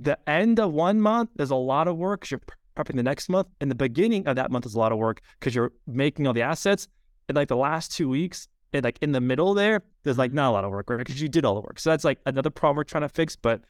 The 0.00 0.18
end 0.28 0.60
of 0.60 0.72
one 0.72 1.00
month 1.00 1.30
is 1.38 1.50
a 1.50 1.56
lot 1.56 1.88
of 1.88 1.96
work 1.96 2.20
because 2.20 2.32
you're 2.32 2.40
prepping 2.76 2.96
the 2.96 3.02
next 3.02 3.28
month. 3.28 3.48
And 3.60 3.70
the 3.70 3.74
beginning 3.74 4.26
of 4.26 4.36
that 4.36 4.50
month 4.50 4.66
is 4.66 4.74
a 4.74 4.78
lot 4.78 4.92
of 4.92 4.98
work 4.98 5.20
because 5.38 5.54
you're 5.54 5.72
making 5.86 6.26
all 6.26 6.32
the 6.32 6.42
assets. 6.42 6.88
And 7.28 7.36
like 7.36 7.48
the 7.48 7.56
last 7.56 7.92
two 7.92 8.08
weeks, 8.08 8.48
and 8.72 8.84
like 8.84 8.98
in 9.00 9.12
the 9.12 9.20
middle 9.20 9.54
there, 9.54 9.82
there's 10.02 10.18
like 10.18 10.30
mm-hmm. 10.30 10.36
not 10.36 10.50
a 10.50 10.52
lot 10.52 10.64
of 10.64 10.70
work, 10.70 10.90
right? 10.90 10.98
Because 10.98 11.20
you 11.20 11.28
did 11.28 11.44
all 11.44 11.54
the 11.54 11.60
work. 11.60 11.78
So 11.78 11.90
that's 11.90 12.04
like 12.04 12.18
another 12.26 12.50
problem 12.50 12.76
we're 12.76 12.84
trying 12.84 13.02
to 13.02 13.08
fix, 13.08 13.36
but 13.36 13.62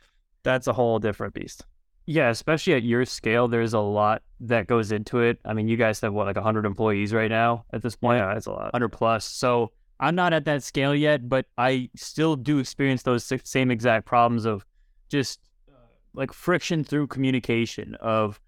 that's 0.42 0.66
a 0.66 0.72
whole 0.72 0.98
different 0.98 1.34
beast. 1.34 1.64
Yeah, 2.10 2.30
especially 2.30 2.72
at 2.72 2.84
your 2.84 3.04
scale, 3.04 3.48
there's 3.48 3.74
a 3.74 3.80
lot 3.80 4.22
that 4.40 4.66
goes 4.66 4.92
into 4.92 5.18
it. 5.20 5.38
I 5.44 5.52
mean, 5.52 5.68
you 5.68 5.76
guys 5.76 6.00
have 6.00 6.14
what, 6.14 6.26
like 6.26 6.36
100 6.36 6.64
employees 6.64 7.12
right 7.12 7.30
now 7.30 7.66
at 7.74 7.82
this 7.82 7.96
point? 7.96 8.20
Yeah, 8.20 8.34
it's 8.34 8.46
a 8.46 8.50
lot. 8.50 8.72
100 8.72 8.88
plus. 8.88 9.26
So 9.26 9.72
I'm 10.00 10.14
not 10.14 10.32
at 10.32 10.46
that 10.46 10.62
scale 10.62 10.94
yet, 10.94 11.28
but 11.28 11.44
I 11.58 11.90
still 11.96 12.34
do 12.34 12.60
experience 12.60 13.02
those 13.02 13.30
same 13.44 13.70
exact 13.70 14.06
problems 14.06 14.46
of 14.46 14.64
just 15.10 15.40
uh, 15.68 15.74
like 16.14 16.32
friction 16.32 16.82
through 16.82 17.08
communication 17.08 17.94
of, 17.96 18.40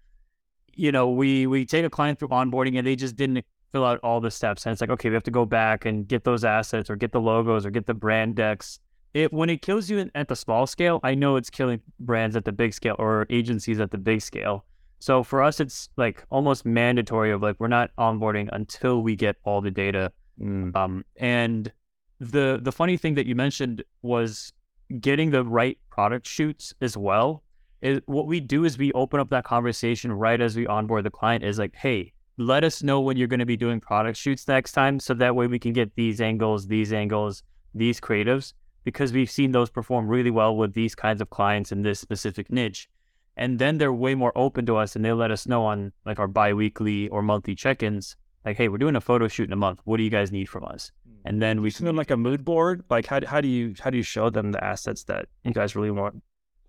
you 0.73 0.91
know, 0.91 1.11
we 1.11 1.45
we 1.45 1.63
take 1.63 1.85
a 1.85 1.89
client 1.91 2.17
through 2.17 2.29
onboarding 2.29 2.79
and 2.79 2.87
they 2.87 2.95
just 2.95 3.15
didn't 3.15 3.45
fill 3.71 3.85
out 3.85 3.99
all 3.99 4.19
the 4.19 4.31
steps. 4.31 4.65
And 4.65 4.73
it's 4.73 4.81
like, 4.81 4.89
okay, 4.89 5.09
we 5.09 5.13
have 5.13 5.21
to 5.25 5.29
go 5.29 5.45
back 5.45 5.85
and 5.85 6.07
get 6.07 6.23
those 6.23 6.43
assets 6.43 6.89
or 6.89 6.95
get 6.95 7.11
the 7.11 7.21
logos 7.21 7.63
or 7.63 7.69
get 7.69 7.85
the 7.85 7.93
brand 7.93 8.33
decks 8.33 8.79
it 9.13 9.33
when 9.33 9.49
it 9.49 9.61
kills 9.61 9.89
you 9.89 10.09
at 10.15 10.27
the 10.27 10.35
small 10.35 10.65
scale, 10.65 10.99
I 11.03 11.15
know 11.15 11.35
it's 11.35 11.49
killing 11.49 11.81
brands 11.99 12.35
at 12.35 12.45
the 12.45 12.51
big 12.51 12.73
scale 12.73 12.95
or 12.97 13.27
agencies 13.29 13.79
at 13.79 13.91
the 13.91 13.97
big 13.97 14.21
scale. 14.21 14.65
So 14.99 15.23
for 15.23 15.41
us, 15.41 15.59
it's 15.59 15.89
like 15.97 16.23
almost 16.29 16.65
mandatory 16.65 17.31
of 17.31 17.41
like 17.41 17.55
we're 17.59 17.67
not 17.67 17.91
onboarding 17.97 18.49
until 18.51 19.01
we 19.01 19.15
get 19.15 19.35
all 19.43 19.59
the 19.59 19.71
data. 19.71 20.11
Mm. 20.39 20.75
Um, 20.75 21.05
and 21.17 21.71
the 22.19 22.59
the 22.61 22.71
funny 22.71 22.97
thing 22.97 23.15
that 23.15 23.25
you 23.25 23.35
mentioned 23.35 23.83
was 24.01 24.53
getting 24.99 25.31
the 25.31 25.43
right 25.43 25.77
product 25.89 26.27
shoots 26.27 26.73
as 26.81 26.95
well. 26.95 27.43
Is 27.81 27.99
what 28.05 28.27
we 28.27 28.39
do 28.39 28.63
is 28.63 28.77
we 28.77 28.93
open 28.93 29.19
up 29.19 29.31
that 29.31 29.43
conversation 29.43 30.13
right 30.13 30.39
as 30.39 30.55
we 30.55 30.67
onboard 30.67 31.03
the 31.03 31.09
client. 31.09 31.43
Is 31.43 31.57
like, 31.57 31.75
hey, 31.75 32.13
let 32.37 32.63
us 32.63 32.83
know 32.83 33.01
when 33.01 33.17
you're 33.17 33.27
going 33.27 33.39
to 33.39 33.45
be 33.45 33.57
doing 33.57 33.81
product 33.81 34.17
shoots 34.17 34.47
next 34.47 34.73
time, 34.73 34.99
so 34.99 35.15
that 35.15 35.35
way 35.35 35.47
we 35.47 35.57
can 35.57 35.73
get 35.73 35.95
these 35.95 36.21
angles, 36.21 36.67
these 36.67 36.93
angles, 36.93 37.41
these 37.73 37.99
creatives 37.99 38.53
because 38.83 39.13
we've 39.13 39.31
seen 39.31 39.51
those 39.51 39.69
perform 39.69 40.07
really 40.07 40.31
well 40.31 40.55
with 40.55 40.73
these 40.73 40.95
kinds 40.95 41.21
of 41.21 41.29
clients 41.29 41.71
in 41.71 41.81
this 41.81 41.99
specific 41.99 42.51
niche. 42.51 42.89
And 43.37 43.59
then 43.59 43.77
they're 43.77 43.93
way 43.93 44.15
more 44.15 44.31
open 44.35 44.65
to 44.65 44.77
us 44.77 44.95
and 44.95 45.05
they 45.05 45.13
let 45.13 45.31
us 45.31 45.47
know 45.47 45.63
on 45.65 45.93
like 46.05 46.19
our 46.19 46.27
biweekly 46.27 47.07
or 47.09 47.21
monthly 47.21 47.55
check-ins, 47.55 48.15
like, 48.45 48.57
hey, 48.57 48.67
we're 48.67 48.77
doing 48.77 48.95
a 48.95 49.01
photo 49.01 49.27
shoot 49.27 49.47
in 49.47 49.53
a 49.53 49.57
month. 49.57 49.79
What 49.85 49.97
do 49.97 50.03
you 50.03 50.09
guys 50.09 50.31
need 50.31 50.49
from 50.49 50.65
us? 50.65 50.91
Hmm. 51.05 51.27
And 51.27 51.41
then 51.41 51.61
we 51.61 51.69
send 51.69 51.87
them 51.87 51.95
like 51.95 52.11
a 52.11 52.17
mood 52.17 52.43
board. 52.43 52.83
Like 52.89 53.05
how, 53.05 53.25
how 53.25 53.39
do 53.41 53.47
you 53.47 53.75
how 53.79 53.89
do 53.89 53.97
you 53.97 54.03
show 54.03 54.29
them 54.29 54.51
the 54.51 54.63
assets 54.63 55.03
that 55.05 55.27
you 55.43 55.53
guys 55.53 55.75
really 55.75 55.91
want? 55.91 56.21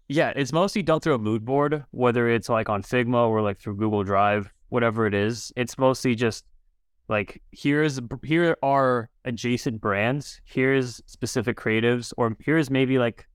Yeah, 0.08 0.32
it's 0.36 0.52
mostly 0.52 0.82
done 0.82 1.00
through 1.00 1.14
a 1.14 1.18
mood 1.18 1.44
board, 1.44 1.84
whether 1.90 2.28
it's 2.28 2.48
like 2.48 2.68
on 2.68 2.82
Figma 2.82 3.28
or 3.28 3.40
like 3.40 3.58
through 3.58 3.76
Google 3.76 4.04
Drive. 4.04 4.52
whatever 4.72 5.06
it 5.06 5.12
is. 5.12 5.52
It's 5.54 5.76
mostly 5.76 6.14
just 6.14 6.44
like 7.08 7.42
here's 7.50 8.00
here 8.24 8.56
are 8.62 9.10
adjacent 9.24 9.80
brands, 9.80 10.40
here's 10.44 11.02
specific 11.06 11.56
creatives, 11.56 12.12
or 12.16 12.36
here's 12.40 12.70
maybe 12.70 12.98
like 12.98 13.26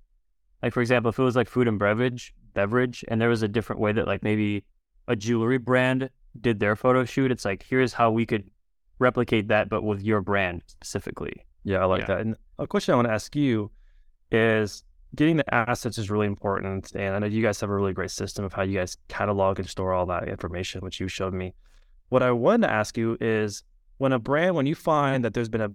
like 0.64 0.74
for 0.74 0.82
example, 0.82 1.10
if 1.10 1.20
it 1.20 1.24
was 1.24 1.36
like 1.36 1.48
food 1.48 1.68
and 1.68 1.80
beverage, 1.80 2.34
beverage, 2.54 3.06
and 3.08 3.22
there 3.22 3.30
was 3.30 3.44
a 3.44 3.48
different 3.48 3.82
way 3.82 3.92
that 3.92 4.08
like 4.08 4.24
maybe 4.24 4.64
a 5.08 5.16
jewelry 5.16 5.58
brand 5.58 6.10
did 6.42 6.60
their 6.60 6.76
photo 6.76 7.06
shoot, 7.06 7.32
it's 7.32 7.46
like 7.46 7.66
here's 7.68 7.94
how 7.94 8.12
we 8.12 8.26
could 8.26 8.50
replicate 9.00 9.48
that, 9.50 9.70
but 9.70 9.84
with 9.84 10.02
your 10.02 10.22
brand 10.22 10.64
specifically. 10.68 11.46
Yeah, 11.64 11.80
I 11.80 11.86
like 11.86 12.02
yeah. 12.02 12.08
that. 12.08 12.20
And 12.22 12.36
a 12.60 12.68
question 12.68 12.94
I 12.94 12.96
want 12.96 13.08
to 13.08 13.14
ask 13.14 13.36
you 13.36 13.72
is 14.32 14.84
getting 15.16 15.38
the 15.38 15.54
assets 15.54 15.98
is 15.98 16.10
really 16.10 16.28
important. 16.28 16.92
And 16.96 17.16
I 17.16 17.20
know 17.20 17.28
you 17.28 17.42
guys 17.42 17.60
have 17.62 17.70
a 17.70 17.76
really 17.76 17.94
great 17.94 18.12
system 18.12 18.46
of 18.46 18.54
how 18.54 18.64
you 18.64 18.78
guys 18.78 18.98
catalog 19.08 19.60
and 19.60 19.70
store 19.70 19.94
all 19.94 20.06
that 20.08 20.28
information, 20.28 20.82
which 20.82 21.00
you 21.00 21.08
showed 21.08 21.34
me. 21.34 21.54
What 22.10 22.24
I 22.24 22.32
wanted 22.32 22.68
to 22.68 22.74
ask 22.74 22.98
you 22.98 23.18
is 23.20 23.64
when 23.98 24.14
a 24.14 24.20
brand, 24.20 24.56
when 24.56 24.66
you 24.66 24.76
find 24.76 25.24
that 25.26 25.34
there's 25.34 25.50
been 25.50 25.62
a, 25.62 25.72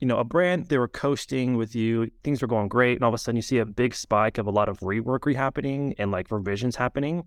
you 0.00 0.06
know, 0.06 0.18
a 0.18 0.24
brand, 0.24 0.66
they 0.66 0.78
were 0.78 0.88
coasting 0.88 1.56
with 1.56 1.74
you, 1.74 2.10
things 2.24 2.42
were 2.42 2.48
going 2.48 2.68
great, 2.68 2.96
and 2.96 3.02
all 3.02 3.10
of 3.10 3.14
a 3.14 3.18
sudden 3.18 3.36
you 3.36 3.42
see 3.42 3.58
a 3.58 3.66
big 3.66 3.94
spike 3.94 4.38
of 4.38 4.46
a 4.46 4.50
lot 4.50 4.68
of 4.68 4.80
rework 4.80 5.32
happening 5.34 5.94
and 5.98 6.10
like 6.10 6.30
revisions 6.30 6.76
happening. 6.76 7.24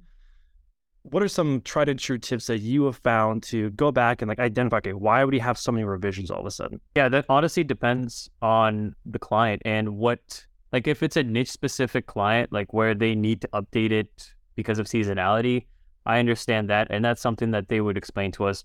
What 1.04 1.24
are 1.24 1.30
some 1.30 1.62
tried 1.62 1.90
and 1.90 2.00
true 2.00 2.18
tips 2.18 2.48
that 2.48 2.60
you 2.60 2.84
have 2.86 2.98
found 2.98 3.44
to 3.44 3.70
go 3.72 3.92
back 3.92 4.22
and 4.22 4.30
like 4.30 4.40
identify, 4.40 4.78
okay, 4.78 4.94
why 4.94 5.24
would 5.24 5.34
he 5.34 5.40
have 5.40 5.58
so 5.58 5.72
many 5.72 5.86
revisions 5.86 6.30
all 6.30 6.42
of 6.42 6.46
a 6.46 6.52
sudden? 6.52 6.82
Yeah, 6.96 7.08
that 7.10 7.26
honestly 7.30 7.64
depends 7.64 8.30
on 8.42 8.96
the 9.06 9.18
client 9.20 9.62
and 9.64 9.98
what 9.98 10.46
like 10.72 10.88
if 10.88 11.02
it's 11.02 11.18
a 11.18 11.24
niche 11.24 11.52
specific 11.52 12.06
client, 12.06 12.52
like 12.52 12.74
where 12.74 12.94
they 12.94 13.16
need 13.16 13.42
to 13.42 13.48
update 13.50 13.92
it 13.92 14.34
because 14.56 14.78
of 14.78 14.86
seasonality, 14.86 15.66
I 16.06 16.20
understand 16.20 16.70
that. 16.70 16.88
And 16.90 17.04
that's 17.04 17.22
something 17.22 17.52
that 17.52 17.70
they 17.70 17.82
would 17.82 17.98
explain 17.98 18.32
to 18.34 18.46
us 18.46 18.64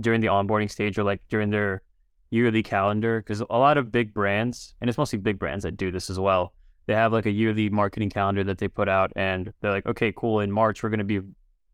during 0.00 0.20
the 0.20 0.28
onboarding 0.28 0.70
stage 0.70 0.98
or 0.98 1.04
like 1.04 1.20
during 1.28 1.50
their 1.50 1.82
yearly 2.30 2.62
calendar. 2.62 3.20
Because 3.20 3.40
a 3.40 3.58
lot 3.58 3.78
of 3.78 3.92
big 3.92 4.14
brands, 4.14 4.74
and 4.80 4.88
it's 4.88 4.98
mostly 4.98 5.18
big 5.18 5.38
brands 5.38 5.64
that 5.64 5.76
do 5.76 5.90
this 5.90 6.10
as 6.10 6.18
well, 6.18 6.52
they 6.86 6.94
have 6.94 7.12
like 7.12 7.26
a 7.26 7.30
yearly 7.30 7.68
marketing 7.68 8.10
calendar 8.10 8.44
that 8.44 8.58
they 8.58 8.68
put 8.68 8.88
out 8.88 9.12
and 9.16 9.52
they're 9.60 9.72
like, 9.72 9.86
okay, 9.86 10.12
cool. 10.12 10.40
In 10.40 10.52
March, 10.52 10.82
we're 10.82 10.88
going 10.88 10.98
to 10.98 11.04
be, 11.04 11.20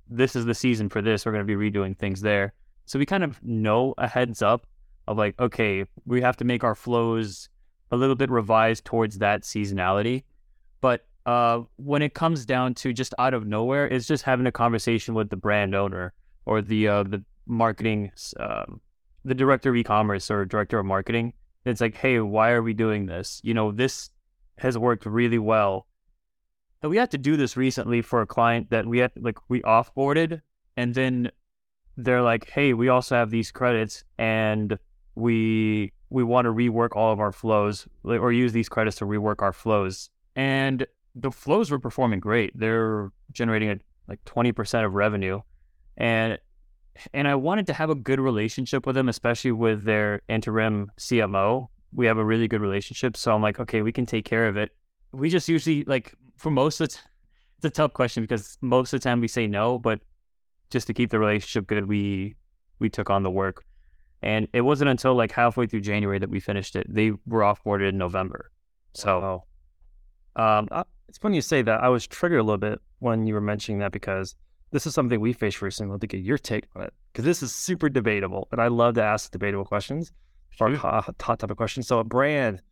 this 0.08 0.34
is 0.34 0.46
the 0.46 0.54
season 0.54 0.88
for 0.88 1.02
this. 1.02 1.24
We're 1.24 1.32
going 1.32 1.46
to 1.46 1.56
be 1.56 1.70
redoing 1.70 1.96
things 1.96 2.20
there. 2.20 2.54
So 2.86 2.98
we 2.98 3.06
kind 3.06 3.22
of 3.22 3.42
know 3.42 3.94
a 3.98 4.08
heads 4.08 4.42
up 4.42 4.66
of 5.06 5.18
like, 5.18 5.38
okay, 5.38 5.84
we 6.06 6.20
have 6.22 6.36
to 6.38 6.44
make 6.44 6.64
our 6.64 6.74
flows 6.74 7.48
a 7.90 7.96
little 7.96 8.16
bit 8.16 8.30
revised 8.30 8.84
towards 8.84 9.18
that 9.18 9.42
seasonality. 9.42 10.24
But 10.80 11.06
uh, 11.26 11.60
when 11.76 12.02
it 12.02 12.14
comes 12.14 12.44
down 12.44 12.74
to 12.74 12.92
just 12.92 13.14
out 13.18 13.34
of 13.34 13.46
nowhere, 13.46 13.86
it's 13.86 14.06
just 14.06 14.24
having 14.24 14.46
a 14.46 14.52
conversation 14.52 15.14
with 15.14 15.30
the 15.30 15.36
brand 15.36 15.74
owner 15.74 16.12
or 16.46 16.62
the 16.62 16.88
uh, 16.88 17.02
the 17.04 17.24
marketing, 17.46 18.10
um, 18.40 18.80
the 19.24 19.34
director 19.34 19.70
of 19.70 19.76
e-commerce 19.76 20.30
or 20.30 20.44
director 20.44 20.78
of 20.78 20.86
marketing. 20.86 21.32
It's 21.64 21.80
like, 21.80 21.96
hey, 21.96 22.18
why 22.18 22.50
are 22.50 22.62
we 22.62 22.72
doing 22.72 23.06
this? 23.06 23.40
You 23.44 23.54
know, 23.54 23.70
this 23.70 24.10
has 24.58 24.76
worked 24.76 25.06
really 25.06 25.38
well. 25.38 25.86
And 26.82 26.90
we 26.90 26.96
had 26.96 27.12
to 27.12 27.18
do 27.18 27.36
this 27.36 27.56
recently 27.56 28.02
for 28.02 28.22
a 28.22 28.26
client 28.26 28.70
that 28.70 28.86
we 28.86 28.98
had 28.98 29.12
like 29.16 29.38
we 29.48 29.62
offboarded, 29.62 30.40
and 30.76 30.94
then 30.94 31.30
they're 31.96 32.22
like, 32.22 32.50
hey, 32.50 32.72
we 32.72 32.88
also 32.88 33.14
have 33.14 33.30
these 33.30 33.52
credits, 33.52 34.02
and 34.18 34.76
we 35.14 35.92
we 36.10 36.24
want 36.24 36.46
to 36.46 36.52
rework 36.52 36.90
all 36.96 37.12
of 37.12 37.20
our 37.20 37.32
flows 37.32 37.86
or 38.04 38.32
use 38.32 38.52
these 38.52 38.68
credits 38.68 38.96
to 38.96 39.04
rework 39.04 39.40
our 39.40 39.52
flows. 39.52 40.10
And 40.34 40.86
the 41.14 41.30
flows 41.30 41.70
were 41.70 41.78
performing 41.78 42.20
great. 42.20 42.58
They're 42.58 43.10
generating 43.32 43.70
a, 43.70 43.76
like 44.08 44.24
20% 44.24 44.84
of 44.84 44.94
revenue. 44.94 45.40
And 45.96 46.38
and 47.14 47.26
I 47.26 47.34
wanted 47.34 47.66
to 47.68 47.72
have 47.72 47.88
a 47.88 47.94
good 47.94 48.20
relationship 48.20 48.86
with 48.86 48.94
them, 48.94 49.08
especially 49.08 49.52
with 49.52 49.84
their 49.84 50.20
interim 50.28 50.90
CMO. 50.98 51.68
We 51.94 52.06
have 52.06 52.18
a 52.18 52.24
really 52.24 52.48
good 52.48 52.60
relationship. 52.60 53.16
So 53.16 53.34
I'm 53.34 53.40
like, 53.40 53.58
okay, 53.60 53.80
we 53.80 53.92
can 53.92 54.04
take 54.04 54.26
care 54.26 54.46
of 54.46 54.56
it. 54.58 54.70
We 55.12 55.30
just 55.30 55.48
usually 55.48 55.84
like 55.84 56.14
for 56.36 56.50
most 56.50 56.80
of 56.80 56.88
the 56.88 56.94
t- 56.94 57.00
it's 57.56 57.64
a 57.64 57.70
tough 57.70 57.92
question 57.94 58.22
because 58.22 58.58
most 58.60 58.92
of 58.92 59.00
the 59.00 59.04
time 59.04 59.20
we 59.20 59.28
say 59.28 59.46
no, 59.46 59.78
but 59.78 60.00
just 60.70 60.86
to 60.88 60.94
keep 60.94 61.10
the 61.10 61.18
relationship 61.18 61.66
good, 61.66 61.86
we 61.86 62.36
we 62.78 62.90
took 62.90 63.08
on 63.08 63.22
the 63.22 63.30
work. 63.30 63.64
And 64.22 64.48
it 64.52 64.60
wasn't 64.60 64.90
until 64.90 65.14
like 65.14 65.32
halfway 65.32 65.66
through 65.66 65.80
January 65.80 66.18
that 66.18 66.30
we 66.30 66.40
finished 66.40 66.76
it. 66.76 66.86
They 66.88 67.12
were 67.26 67.40
offboarded 67.40 67.88
in 67.88 67.98
November. 67.98 68.50
So. 68.94 69.44
Um, 70.36 70.68
uh, 70.70 70.84
it's 71.08 71.18
funny 71.18 71.36
you 71.36 71.42
say 71.42 71.62
that. 71.62 71.82
I 71.82 71.88
was 71.88 72.06
triggered 72.06 72.40
a 72.40 72.42
little 72.42 72.58
bit 72.58 72.80
when 73.00 73.26
you 73.26 73.34
were 73.34 73.40
mentioning 73.40 73.80
that 73.80 73.92
because 73.92 74.34
this 74.70 74.86
is 74.86 74.94
something 74.94 75.20
we 75.20 75.32
faced 75.32 75.60
recently. 75.60 75.94
I'd 75.94 76.00
to 76.00 76.06
get 76.06 76.22
your 76.22 76.38
take 76.38 76.64
on 76.74 76.82
it 76.82 76.94
because 77.12 77.24
this 77.24 77.42
is 77.42 77.54
super 77.54 77.88
debatable, 77.88 78.48
and 78.50 78.60
I 78.60 78.68
love 78.68 78.94
to 78.94 79.02
ask 79.02 79.30
debatable 79.30 79.64
questions 79.64 80.12
or 80.60 80.74
hot, 80.76 81.14
hot 81.20 81.38
topic 81.38 81.56
questions. 81.56 81.86
So, 81.86 81.98
a 81.98 82.04
brand, 82.04 82.62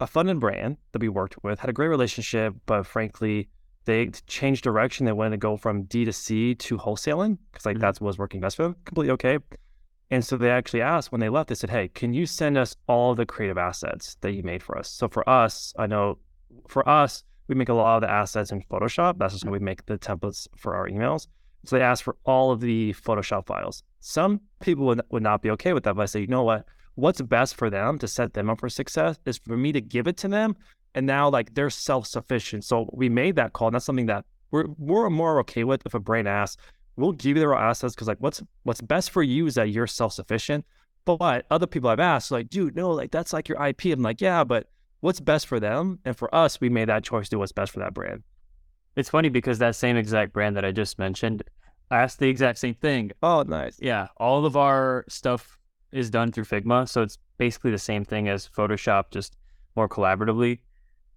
a 0.00 0.06
funded 0.06 0.40
brand 0.40 0.78
that 0.92 1.02
we 1.02 1.08
worked 1.08 1.42
with, 1.42 1.58
had 1.58 1.70
a 1.70 1.72
great 1.72 1.88
relationship, 1.88 2.54
but 2.64 2.86
frankly, 2.86 3.48
they 3.84 4.08
changed 4.26 4.64
direction. 4.64 5.06
They 5.06 5.12
wanted 5.12 5.30
to 5.30 5.36
go 5.36 5.56
from 5.56 5.84
D 5.84 6.04
to 6.04 6.12
C 6.12 6.54
to 6.56 6.76
wholesaling 6.78 7.38
because 7.52 7.66
like 7.66 7.76
mm-hmm. 7.76 7.82
that 7.82 8.00
was 8.00 8.18
working 8.18 8.40
best 8.40 8.56
for 8.56 8.64
them. 8.64 8.76
Completely 8.84 9.12
okay. 9.12 9.38
And 10.10 10.24
so 10.24 10.36
they 10.36 10.50
actually 10.50 10.82
asked 10.82 11.10
when 11.10 11.20
they 11.20 11.28
left, 11.28 11.48
they 11.48 11.54
said, 11.54 11.70
Hey, 11.70 11.88
can 11.88 12.12
you 12.12 12.26
send 12.26 12.56
us 12.56 12.76
all 12.86 13.14
the 13.14 13.26
creative 13.26 13.58
assets 13.58 14.16
that 14.20 14.32
you 14.32 14.42
made 14.42 14.62
for 14.62 14.78
us? 14.78 14.88
So 14.88 15.08
for 15.08 15.28
us, 15.28 15.72
I 15.78 15.86
know 15.86 16.18
for 16.68 16.88
us, 16.88 17.24
we 17.48 17.54
make 17.54 17.68
a 17.68 17.74
lot 17.74 17.96
of 17.96 18.02
the 18.02 18.10
assets 18.10 18.50
in 18.50 18.62
Photoshop. 18.62 19.18
That's 19.18 19.34
just 19.34 19.44
how 19.44 19.50
we 19.50 19.58
make 19.58 19.86
the 19.86 19.98
templates 19.98 20.48
for 20.56 20.74
our 20.74 20.88
emails. 20.88 21.28
So 21.64 21.76
they 21.76 21.82
ask 21.82 22.04
for 22.04 22.16
all 22.24 22.50
of 22.50 22.60
the 22.60 22.92
Photoshop 22.94 23.46
files. 23.46 23.82
Some 24.00 24.40
people 24.60 24.86
would, 24.86 25.00
would 25.10 25.22
not 25.22 25.42
be 25.42 25.50
okay 25.50 25.72
with 25.72 25.84
that, 25.84 25.94
but 25.94 26.02
I 26.02 26.06
say, 26.06 26.20
you 26.20 26.26
know 26.26 26.44
what? 26.44 26.64
What's 26.94 27.20
best 27.20 27.56
for 27.56 27.70
them 27.70 27.98
to 27.98 28.08
set 28.08 28.34
them 28.34 28.48
up 28.48 28.60
for 28.60 28.68
success 28.68 29.18
is 29.26 29.38
for 29.38 29.56
me 29.56 29.72
to 29.72 29.80
give 29.80 30.06
it 30.06 30.16
to 30.18 30.28
them. 30.28 30.56
And 30.94 31.06
now, 31.06 31.28
like, 31.28 31.54
they're 31.54 31.70
self 31.70 32.06
sufficient. 32.06 32.64
So 32.64 32.88
we 32.92 33.08
made 33.08 33.36
that 33.36 33.52
call. 33.52 33.68
And 33.68 33.74
that's 33.74 33.84
something 33.84 34.06
that 34.06 34.24
we're, 34.50 34.66
we're 34.78 35.10
more 35.10 35.38
okay 35.40 35.64
with 35.64 35.82
if 35.84 35.94
a 35.94 36.00
brand 36.00 36.28
asks, 36.28 36.62
we'll 36.96 37.12
give 37.12 37.36
you 37.36 37.40
the 37.40 37.48
raw 37.48 37.70
assets 37.70 37.94
because 37.94 38.08
like 38.08 38.18
what's 38.20 38.42
what's 38.62 38.80
best 38.80 39.10
for 39.10 39.22
you 39.22 39.46
is 39.46 39.54
that 39.54 39.70
you're 39.70 39.86
self-sufficient. 39.86 40.64
But 41.04 41.46
other 41.50 41.66
people 41.66 41.88
I've 41.88 42.00
asked, 42.00 42.32
like, 42.32 42.48
dude, 42.48 42.74
no, 42.74 42.90
like 42.90 43.12
that's 43.12 43.32
like 43.32 43.48
your 43.48 43.64
IP. 43.64 43.86
I'm 43.86 44.02
like, 44.02 44.20
yeah, 44.20 44.42
but 44.42 44.68
what's 45.00 45.20
best 45.20 45.46
for 45.46 45.60
them? 45.60 45.98
And 46.04 46.16
for 46.16 46.34
us, 46.34 46.60
we 46.60 46.68
made 46.68 46.88
that 46.88 47.04
choice 47.04 47.26
to 47.26 47.36
do 47.36 47.38
what's 47.38 47.52
best 47.52 47.72
for 47.72 47.80
that 47.80 47.94
brand. 47.94 48.22
It's 48.96 49.10
funny 49.10 49.28
because 49.28 49.58
that 49.58 49.76
same 49.76 49.96
exact 49.96 50.32
brand 50.32 50.56
that 50.56 50.64
I 50.64 50.72
just 50.72 50.98
mentioned 50.98 51.42
asked 51.90 52.18
the 52.18 52.28
exact 52.28 52.58
same 52.58 52.74
thing. 52.74 53.12
Oh, 53.22 53.42
nice. 53.42 53.76
Yeah. 53.80 54.08
All 54.16 54.46
of 54.46 54.56
our 54.56 55.04
stuff 55.08 55.58
is 55.92 56.10
done 56.10 56.32
through 56.32 56.44
Figma. 56.44 56.88
So 56.88 57.02
it's 57.02 57.18
basically 57.38 57.70
the 57.70 57.78
same 57.78 58.04
thing 58.04 58.28
as 58.28 58.48
Photoshop, 58.48 59.10
just 59.10 59.36
more 59.76 59.88
collaboratively 59.88 60.58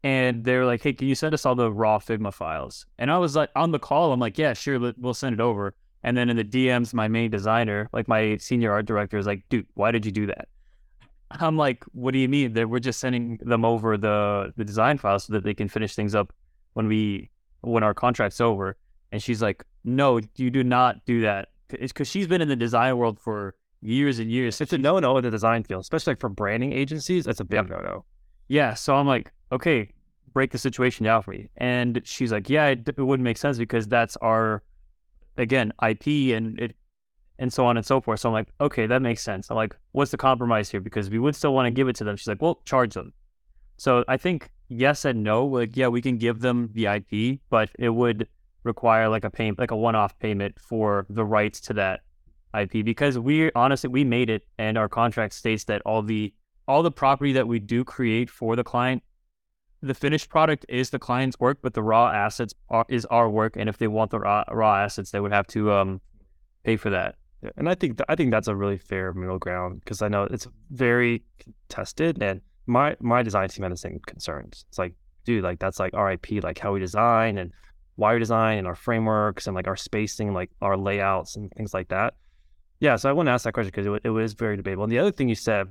and 0.03 0.43
they're 0.43 0.65
like, 0.65 0.81
"Hey, 0.81 0.93
can 0.93 1.07
you 1.07 1.15
send 1.15 1.33
us 1.33 1.45
all 1.45 1.55
the 1.55 1.71
raw 1.71 1.99
Figma 1.99 2.33
files?" 2.33 2.85
And 2.97 3.11
I 3.11 3.17
was 3.17 3.35
like, 3.35 3.49
on 3.55 3.71
the 3.71 3.79
call, 3.79 4.13
I'm 4.13 4.19
like, 4.19 4.37
"Yeah, 4.37 4.53
sure, 4.53 4.79
we'll 4.97 5.13
send 5.13 5.33
it 5.33 5.41
over." 5.41 5.75
And 6.03 6.15
then 6.15 6.29
in 6.29 6.37
the 6.37 6.43
DMs, 6.43 6.93
my 6.93 7.07
main 7.07 7.29
designer, 7.29 7.89
like 7.91 8.07
my 8.07 8.37
senior 8.37 8.71
art 8.71 8.85
director, 8.85 9.17
is 9.17 9.25
like, 9.25 9.43
"Dude, 9.49 9.67
why 9.73 9.91
did 9.91 10.05
you 10.05 10.11
do 10.11 10.25
that?" 10.27 10.47
I'm 11.31 11.57
like, 11.57 11.83
"What 11.91 12.11
do 12.11 12.19
you 12.19 12.29
mean? 12.29 12.53
That 12.53 12.69
we're 12.69 12.79
just 12.79 12.99
sending 12.99 13.39
them 13.41 13.65
over 13.65 13.97
the 13.97 14.53
the 14.57 14.65
design 14.65 14.97
files 14.97 15.25
so 15.25 15.33
that 15.33 15.43
they 15.43 15.53
can 15.53 15.67
finish 15.67 15.95
things 15.95 16.15
up 16.15 16.33
when 16.73 16.87
we 16.87 17.29
when 17.61 17.83
our 17.83 17.93
contract's 17.93 18.41
over." 18.41 18.77
And 19.11 19.21
she's 19.21 19.41
like, 19.41 19.63
"No, 19.83 20.19
you 20.35 20.49
do 20.49 20.63
not 20.63 21.05
do 21.05 21.21
that." 21.21 21.49
It's 21.69 21.93
because 21.93 22.07
she's 22.07 22.27
been 22.27 22.41
in 22.41 22.47
the 22.47 22.55
design 22.55 22.97
world 22.97 23.19
for 23.19 23.55
years 23.81 24.19
and 24.19 24.31
years. 24.31 24.59
It's 24.59 24.73
a 24.73 24.77
no 24.77 24.99
no 24.99 25.17
in 25.17 25.23
the 25.23 25.31
design 25.31 25.63
field, 25.63 25.81
especially 25.81 26.11
like 26.11 26.19
for 26.19 26.29
branding 26.29 26.73
agencies. 26.73 27.25
That's 27.25 27.39
a 27.39 27.45
big 27.45 27.69
no 27.69 27.79
no. 27.79 28.05
Yeah, 28.47 28.73
so 28.73 28.95
I'm 28.95 29.07
like, 29.07 29.31
okay, 29.51 29.93
break 30.33 30.51
the 30.51 30.57
situation 30.57 31.05
down 31.05 31.21
for 31.21 31.31
me. 31.31 31.49
And 31.57 32.01
she's 32.03 32.31
like, 32.31 32.49
yeah, 32.49 32.67
it, 32.67 32.87
it 32.87 32.97
wouldn't 32.97 33.23
make 33.23 33.37
sense 33.37 33.57
because 33.57 33.87
that's 33.87 34.17
our, 34.17 34.63
again, 35.37 35.71
IP 35.87 36.35
and 36.35 36.59
it, 36.59 36.75
and 37.39 37.51
so 37.51 37.65
on 37.65 37.77
and 37.77 37.85
so 37.85 37.99
forth. 37.99 38.19
So 38.19 38.29
I'm 38.29 38.33
like, 38.33 38.49
okay, 38.61 38.85
that 38.85 39.01
makes 39.01 39.23
sense. 39.23 39.49
I'm 39.49 39.55
like, 39.55 39.75
what's 39.93 40.11
the 40.11 40.17
compromise 40.17 40.69
here? 40.69 40.81
Because 40.81 41.09
we 41.09 41.17
would 41.17 41.35
still 41.35 41.53
want 41.53 41.65
to 41.65 41.71
give 41.71 41.87
it 41.87 41.95
to 41.95 42.03
them. 42.03 42.15
She's 42.15 42.27
like, 42.27 42.41
well, 42.41 42.61
charge 42.65 42.93
them. 42.93 43.13
So 43.77 44.03
I 44.07 44.17
think 44.17 44.51
yes 44.67 45.05
and 45.05 45.23
no. 45.23 45.45
Like, 45.45 45.75
yeah, 45.75 45.87
we 45.87 46.01
can 46.01 46.17
give 46.17 46.41
them 46.41 46.69
the 46.73 46.85
IP, 46.85 47.39
but 47.49 47.69
it 47.79 47.89
would 47.89 48.27
require 48.63 49.09
like 49.09 49.23
a 49.23 49.29
payment, 49.29 49.57
like 49.57 49.71
a 49.71 49.75
one-off 49.75 50.19
payment 50.19 50.59
for 50.59 51.07
the 51.09 51.25
rights 51.25 51.59
to 51.61 51.73
that 51.73 52.01
IP 52.59 52.83
because 52.83 53.17
we 53.17 53.51
honestly 53.53 53.89
we 53.89 54.03
made 54.03 54.29
it, 54.29 54.45
and 54.57 54.77
our 54.77 54.89
contract 54.89 55.33
states 55.33 55.63
that 55.65 55.81
all 55.85 56.01
the 56.01 56.33
all 56.67 56.83
the 56.83 56.91
property 56.91 57.31
that 57.33 57.47
we 57.47 57.59
do 57.59 57.83
create 57.83 58.29
for 58.29 58.55
the 58.55 58.63
client 58.63 59.01
the 59.81 59.93
finished 59.93 60.29
product 60.29 60.65
is 60.67 60.89
the 60.89 60.99
client's 60.99 61.39
work, 61.39 61.59
but 61.61 61.73
the 61.73 61.81
raw 61.81 62.11
assets 62.11 62.53
are, 62.69 62.85
is 62.89 63.05
our 63.05 63.29
work. 63.29 63.55
And 63.55 63.69
if 63.69 63.77
they 63.77 63.87
want 63.87 64.11
the 64.11 64.19
raw, 64.19 64.43
raw 64.51 64.75
assets, 64.75 65.11
they 65.11 65.19
would 65.19 65.31
have 65.31 65.47
to 65.47 65.71
um, 65.71 66.01
pay 66.63 66.75
for 66.75 66.89
that. 66.89 67.15
Yeah, 67.41 67.51
and 67.57 67.69
I 67.69 67.75
think 67.75 67.97
th- 67.97 68.05
I 68.09 68.15
think 68.15 68.31
that's 68.31 68.47
a 68.47 68.55
really 68.55 68.77
fair 68.77 69.13
middle 69.13 69.39
ground 69.39 69.81
because 69.81 70.01
I 70.01 70.07
know 70.09 70.23
it's 70.23 70.47
very 70.71 71.23
contested, 71.39 72.21
and 72.21 72.41
my 72.67 72.95
my 72.99 73.23
design 73.23 73.49
team 73.49 73.63
had 73.63 73.71
the 73.71 73.77
same 73.77 73.99
concerns. 74.05 74.65
It's 74.69 74.77
like, 74.77 74.93
dude, 75.25 75.43
like 75.43 75.59
that's 75.59 75.79
like 75.79 75.93
RIP, 75.93 76.43
like 76.43 76.59
how 76.59 76.73
we 76.73 76.79
design 76.79 77.37
and 77.37 77.51
why 77.95 78.13
we 78.13 78.19
design 78.19 78.57
and 78.57 78.67
our 78.67 78.75
frameworks 78.75 79.47
and 79.47 79.55
like 79.55 79.67
our 79.67 79.75
spacing, 79.75 80.33
like 80.33 80.49
our 80.61 80.77
layouts 80.77 81.35
and 81.35 81.51
things 81.51 81.73
like 81.73 81.89
that. 81.89 82.13
Yeah, 82.79 82.95
so 82.95 83.09
I 83.09 83.13
want 83.13 83.27
to 83.27 83.31
ask 83.31 83.43
that 83.43 83.53
question 83.53 83.71
because 83.75 83.87
it, 83.87 84.01
it 84.05 84.09
was 84.09 84.33
very 84.33 84.55
debatable. 84.55 84.83
And 84.83 84.91
the 84.91 84.99
other 84.99 85.11
thing 85.11 85.27
you 85.27 85.35
said 85.35 85.67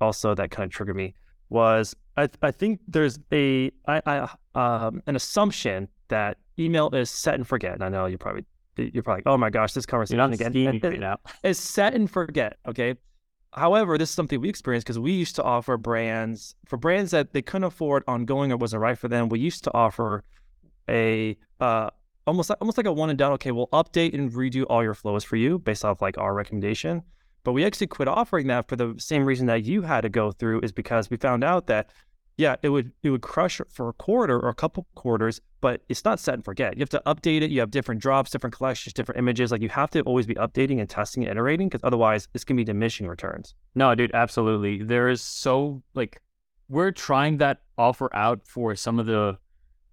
also 0.00 0.34
that 0.34 0.50
kind 0.50 0.66
of 0.66 0.72
triggered 0.72 0.96
me 0.96 1.14
was 1.48 1.94
I, 2.16 2.28
I 2.42 2.50
think 2.50 2.80
there's 2.88 3.18
a 3.32 3.70
I, 3.86 4.00
I 4.06 4.28
um, 4.54 5.02
an 5.06 5.16
assumption 5.16 5.88
that 6.08 6.38
email 6.58 6.88
is 6.94 7.10
set 7.10 7.34
and 7.34 7.46
forget. 7.46 7.74
And 7.74 7.84
I 7.84 7.88
know 7.88 8.06
you 8.06 8.18
probably 8.18 8.44
you're 8.76 9.02
probably 9.02 9.18
like, 9.18 9.26
oh 9.26 9.36
my 9.36 9.50
gosh, 9.50 9.72
this 9.72 9.86
conversation 9.86 10.18
again. 10.32 10.52
right. 10.82 11.40
It's 11.42 11.60
set 11.60 11.94
and 11.94 12.10
forget. 12.10 12.56
Okay. 12.66 12.94
However, 13.54 13.98
this 13.98 14.08
is 14.08 14.14
something 14.14 14.40
we 14.40 14.48
experienced 14.48 14.86
because 14.86 14.98
we 14.98 15.12
used 15.12 15.36
to 15.36 15.42
offer 15.42 15.76
brands 15.76 16.54
for 16.66 16.78
brands 16.78 17.10
that 17.10 17.32
they 17.32 17.42
couldn't 17.42 17.64
afford 17.64 18.02
ongoing 18.08 18.50
or 18.50 18.56
wasn't 18.56 18.80
right 18.80 18.96
for 18.96 19.08
them. 19.08 19.28
We 19.28 19.40
used 19.40 19.64
to 19.64 19.74
offer 19.74 20.24
a 20.88 21.36
uh, 21.60 21.90
almost 22.26 22.48
like, 22.48 22.58
almost 22.62 22.78
like 22.78 22.86
a 22.86 22.92
one 22.92 23.10
and 23.10 23.18
done. 23.18 23.32
Okay, 23.32 23.50
we'll 23.50 23.68
update 23.68 24.14
and 24.14 24.32
redo 24.32 24.64
all 24.70 24.82
your 24.82 24.94
flows 24.94 25.22
for 25.22 25.36
you 25.36 25.58
based 25.58 25.84
off 25.84 26.00
like 26.00 26.16
our 26.16 26.32
recommendation. 26.32 27.02
But 27.44 27.52
we 27.52 27.64
actually 27.64 27.88
quit 27.88 28.08
offering 28.08 28.46
that 28.46 28.68
for 28.68 28.76
the 28.76 28.94
same 28.98 29.24
reason 29.24 29.46
that 29.48 29.64
you 29.64 29.82
had 29.82 30.02
to 30.02 30.08
go 30.08 30.30
through 30.30 30.60
is 30.60 30.72
because 30.72 31.10
we 31.10 31.16
found 31.16 31.42
out 31.42 31.66
that 31.66 31.90
yeah, 32.36 32.56
it 32.62 32.70
would 32.70 32.92
it 33.02 33.10
would 33.10 33.22
crush 33.22 33.60
for 33.68 33.88
a 33.88 33.92
quarter 33.92 34.38
or 34.38 34.48
a 34.48 34.54
couple 34.54 34.86
quarters, 34.94 35.40
but 35.60 35.82
it's 35.88 36.04
not 36.04 36.18
set 36.18 36.34
and 36.34 36.44
forget. 36.44 36.76
You 36.76 36.80
have 36.80 36.88
to 36.90 37.02
update 37.06 37.42
it. 37.42 37.50
You 37.50 37.60
have 37.60 37.70
different 37.70 38.00
drops, 38.00 38.30
different 38.30 38.56
collections, 38.56 38.94
different 38.94 39.18
images. 39.18 39.52
Like 39.52 39.60
you 39.60 39.68
have 39.68 39.90
to 39.90 40.00
always 40.02 40.26
be 40.26 40.34
updating 40.34 40.80
and 40.80 40.88
testing 40.88 41.22
and 41.24 41.30
iterating 41.30 41.68
because 41.68 41.82
otherwise 41.84 42.28
it's 42.34 42.44
gonna 42.44 42.56
be 42.56 42.64
diminishing 42.64 43.06
returns. 43.06 43.54
No, 43.74 43.94
dude, 43.94 44.12
absolutely. 44.14 44.82
There 44.82 45.08
is 45.08 45.20
so 45.20 45.82
like 45.94 46.20
we're 46.68 46.90
trying 46.90 47.36
that 47.38 47.60
offer 47.76 48.14
out 48.14 48.46
for 48.46 48.74
some 48.74 48.98
of 48.98 49.06
the 49.06 49.38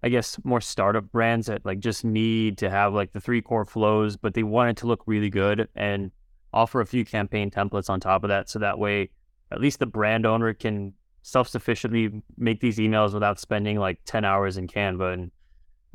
I 0.02 0.08
guess 0.08 0.38
more 0.44 0.62
startup 0.62 1.12
brands 1.12 1.46
that 1.48 1.66
like 1.66 1.80
just 1.80 2.04
need 2.04 2.56
to 2.58 2.70
have 2.70 2.94
like 2.94 3.12
the 3.12 3.20
three 3.20 3.42
core 3.42 3.66
flows, 3.66 4.16
but 4.16 4.32
they 4.32 4.42
want 4.42 4.70
it 4.70 4.76
to 4.78 4.86
look 4.86 5.02
really 5.06 5.28
good 5.28 5.68
and 5.74 6.10
offer 6.54 6.80
a 6.80 6.86
few 6.86 7.04
campaign 7.04 7.50
templates 7.50 7.90
on 7.90 8.00
top 8.00 8.24
of 8.24 8.28
that. 8.28 8.48
So 8.48 8.60
that 8.60 8.78
way 8.78 9.10
at 9.52 9.60
least 9.60 9.78
the 9.78 9.86
brand 9.86 10.24
owner 10.24 10.54
can 10.54 10.94
self-sufficiently 11.22 12.22
make 12.38 12.60
these 12.60 12.78
emails 12.78 13.12
without 13.12 13.38
spending 13.38 13.78
like 13.78 14.00
10 14.06 14.24
hours 14.24 14.56
in 14.56 14.66
Canva 14.66 15.12
and 15.12 15.30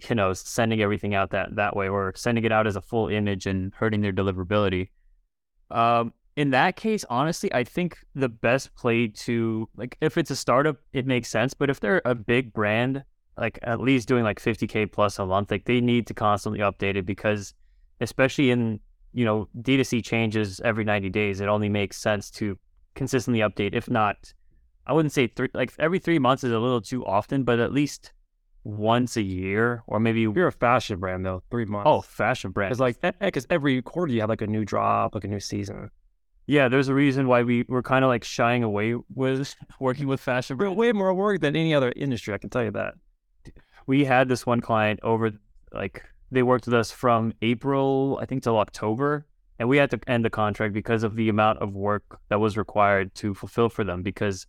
you 0.10 0.16
know 0.16 0.34
sending 0.34 0.82
everything 0.82 1.16
out 1.16 1.32
that 1.32 1.56
that 1.56 1.76
way 1.76 1.88
or 1.88 2.14
sending 2.16 2.44
it 2.44 2.52
out 2.52 2.68
as 2.68 2.76
a 2.76 2.82
full 2.82 3.08
image 3.08 3.46
and 3.46 3.74
hurting 3.76 4.02
their 4.02 4.14
deliverability. 4.14 4.90
Um, 5.72 6.14
in 6.36 6.50
that 6.52 6.76
case, 6.76 7.06
honestly, 7.10 7.52
I 7.54 7.64
think 7.64 7.98
the 8.14 8.28
best 8.28 8.76
play 8.76 9.08
to 9.08 9.70
like 9.78 9.98
if 10.02 10.18
it's 10.18 10.32
a 10.32 10.36
startup, 10.36 10.78
it 10.94 11.06
makes 11.06 11.30
sense. 11.30 11.54
But 11.54 11.70
if 11.70 11.80
they're 11.80 12.02
a 12.04 12.14
big 12.14 12.52
brand, 12.54 13.04
like 13.38 13.58
at 13.64 13.80
least 13.80 14.08
doing 14.08 14.24
like 14.24 14.42
50k 14.42 14.92
plus 14.92 15.18
a 15.18 15.26
month, 15.26 15.50
like 15.50 15.66
they 15.66 15.80
need 15.80 16.08
to 16.08 16.14
constantly 16.14 16.60
update 16.60 16.98
it 16.98 17.06
because 17.06 17.54
especially 18.02 18.52
in 18.52 18.80
you 19.14 19.24
know 19.24 19.48
D2C 19.62 20.04
changes 20.04 20.60
every 20.66 20.84
90 20.84 21.10
days, 21.10 21.40
it 21.40 21.48
only 21.48 21.70
makes 21.70 21.98
sense 21.98 22.30
to 22.32 22.58
consistently 22.96 23.40
update, 23.40 23.74
if 23.74 23.90
not 23.90 24.34
I 24.88 24.94
wouldn't 24.94 25.12
say 25.12 25.28
three, 25.28 25.50
like 25.54 25.74
every 25.80 26.00
three 26.00 26.20
months 26.20 26.44
is 26.44 26.52
a 26.52 26.60
little 26.60 26.82
too 26.82 27.06
often, 27.06 27.44
but 27.44 27.60
at 27.60 27.74
least 27.74 28.14
once 28.64 29.16
a 29.16 29.22
year 29.22 29.84
or 29.86 30.00
maybe 30.00 30.22
you're 30.22 30.48
a 30.48 30.52
fashion 30.52 31.00
brand 31.00 31.26
though. 31.26 31.44
Three 31.50 31.66
months. 31.66 31.88
Oh, 31.88 32.02
fashion 32.02 32.52
brand. 32.52 32.70
Because 32.70 32.80
like 32.80 32.98
eh, 33.04 33.12
eh, 33.22 33.28
because 33.28 33.48
every 33.50 33.82
quarter 33.82 34.12
you 34.12 34.22
have 34.22 34.30
like 34.30 34.42
a 34.42 34.48
new 34.48 34.66
drop, 34.66 35.16
like 35.16 35.24
a 35.24 35.28
new 35.28 35.40
season. 35.40 35.90
Yeah, 36.48 36.68
there's 36.68 36.90
a 36.90 36.94
reason 36.94 37.28
why 37.28 37.42
we 37.42 37.66
were 37.68 37.82
kind 37.82 38.06
of 38.06 38.10
like 38.10 38.24
shying 38.24 38.64
away 38.64 38.96
with 39.14 39.56
working 39.80 40.08
with 40.08 40.20
fashion 40.20 40.58
brands. 40.58 40.78
Way 40.78 40.92
more 40.92 41.14
work 41.14 41.42
than 41.42 41.56
any 41.56 41.74
other 41.74 41.92
industry. 41.96 42.34
I 42.34 42.38
can 42.38 42.50
tell 42.50 42.64
you 42.64 42.72
that. 42.72 42.94
We 43.88 44.06
had 44.06 44.30
this 44.30 44.46
one 44.46 44.62
client 44.62 45.00
over 45.04 45.32
like 45.72 46.04
they 46.32 46.44
worked 46.44 46.66
with 46.66 46.74
us 46.74 46.92
from 46.92 47.34
April, 47.42 48.20
I 48.22 48.26
think, 48.26 48.44
till 48.44 48.58
October, 48.58 49.28
and 49.60 49.70
we 49.70 49.78
had 49.78 49.92
to 49.92 50.00
end 50.08 50.26
the 50.26 50.30
contract 50.30 50.74
because 50.74 51.04
of 51.04 51.16
the 51.16 51.30
amount 51.30 51.60
of 51.60 51.74
work 51.74 52.20
that 52.30 52.40
was 52.40 52.58
required 52.58 53.14
to 53.16 53.34
fulfill 53.34 53.70
for 53.70 53.84
them 53.84 54.02
because 54.02 54.48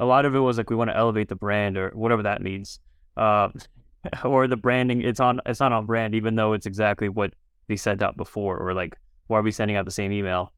a 0.00 0.04
lot 0.04 0.24
of 0.24 0.34
it 0.34 0.38
was 0.38 0.58
like 0.58 0.70
we 0.70 0.76
want 0.76 0.90
to 0.90 0.96
elevate 0.96 1.28
the 1.28 1.36
brand 1.36 1.76
or 1.76 1.90
whatever 1.90 2.22
that 2.22 2.42
means, 2.42 2.80
uh, 3.16 3.48
or 4.24 4.46
the 4.46 4.56
branding. 4.56 5.02
It's 5.02 5.20
on 5.20 5.40
it's 5.46 5.60
not 5.60 5.72
on 5.72 5.86
brand, 5.86 6.14
even 6.14 6.34
though 6.34 6.52
it's 6.52 6.66
exactly 6.66 7.08
what 7.08 7.34
they 7.68 7.76
sent 7.76 8.02
out 8.02 8.16
before. 8.16 8.56
Or 8.56 8.74
like, 8.74 8.96
why 9.26 9.38
are 9.38 9.42
we 9.42 9.50
sending 9.50 9.76
out 9.76 9.84
the 9.84 9.90
same 9.90 10.12
email? 10.12 10.52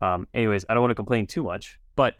Um, 0.00 0.26
anyways, 0.34 0.64
I 0.68 0.74
don't 0.74 0.82
want 0.82 0.92
to 0.92 0.96
complain 0.96 1.26
too 1.26 1.42
much, 1.42 1.78
but 1.96 2.14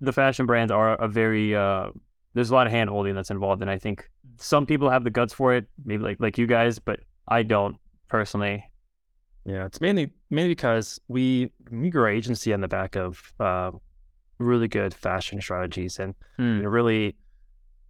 the 0.00 0.12
fashion 0.12 0.46
brands 0.46 0.72
are 0.72 0.94
a 0.96 1.08
very 1.08 1.56
uh, 1.56 1.90
there's 2.34 2.50
a 2.50 2.54
lot 2.54 2.66
of 2.66 2.72
hand 2.72 2.90
holding 2.90 3.14
that's 3.14 3.30
involved, 3.30 3.62
and 3.62 3.70
I 3.70 3.78
think 3.78 4.08
some 4.36 4.66
people 4.66 4.90
have 4.90 5.04
the 5.04 5.10
guts 5.10 5.32
for 5.32 5.54
it, 5.54 5.66
maybe 5.84 6.02
like 6.02 6.18
like 6.20 6.38
you 6.38 6.46
guys, 6.46 6.78
but 6.78 7.00
I 7.28 7.42
don't 7.42 7.76
personally. 8.08 8.64
Yeah, 9.44 9.66
it's 9.66 9.80
mainly 9.80 10.12
mainly 10.30 10.50
because 10.50 11.00
we 11.08 11.50
we 11.70 11.90
grew 11.90 12.02
our 12.02 12.08
agency 12.08 12.52
on 12.52 12.60
the 12.60 12.68
back 12.68 12.96
of 12.96 13.32
uh, 13.40 13.72
really 14.42 14.68
good 14.68 14.94
fashion 14.94 15.40
strategies 15.40 15.98
and 15.98 16.14
you 16.58 16.62
know, 16.62 16.68
really 16.68 17.14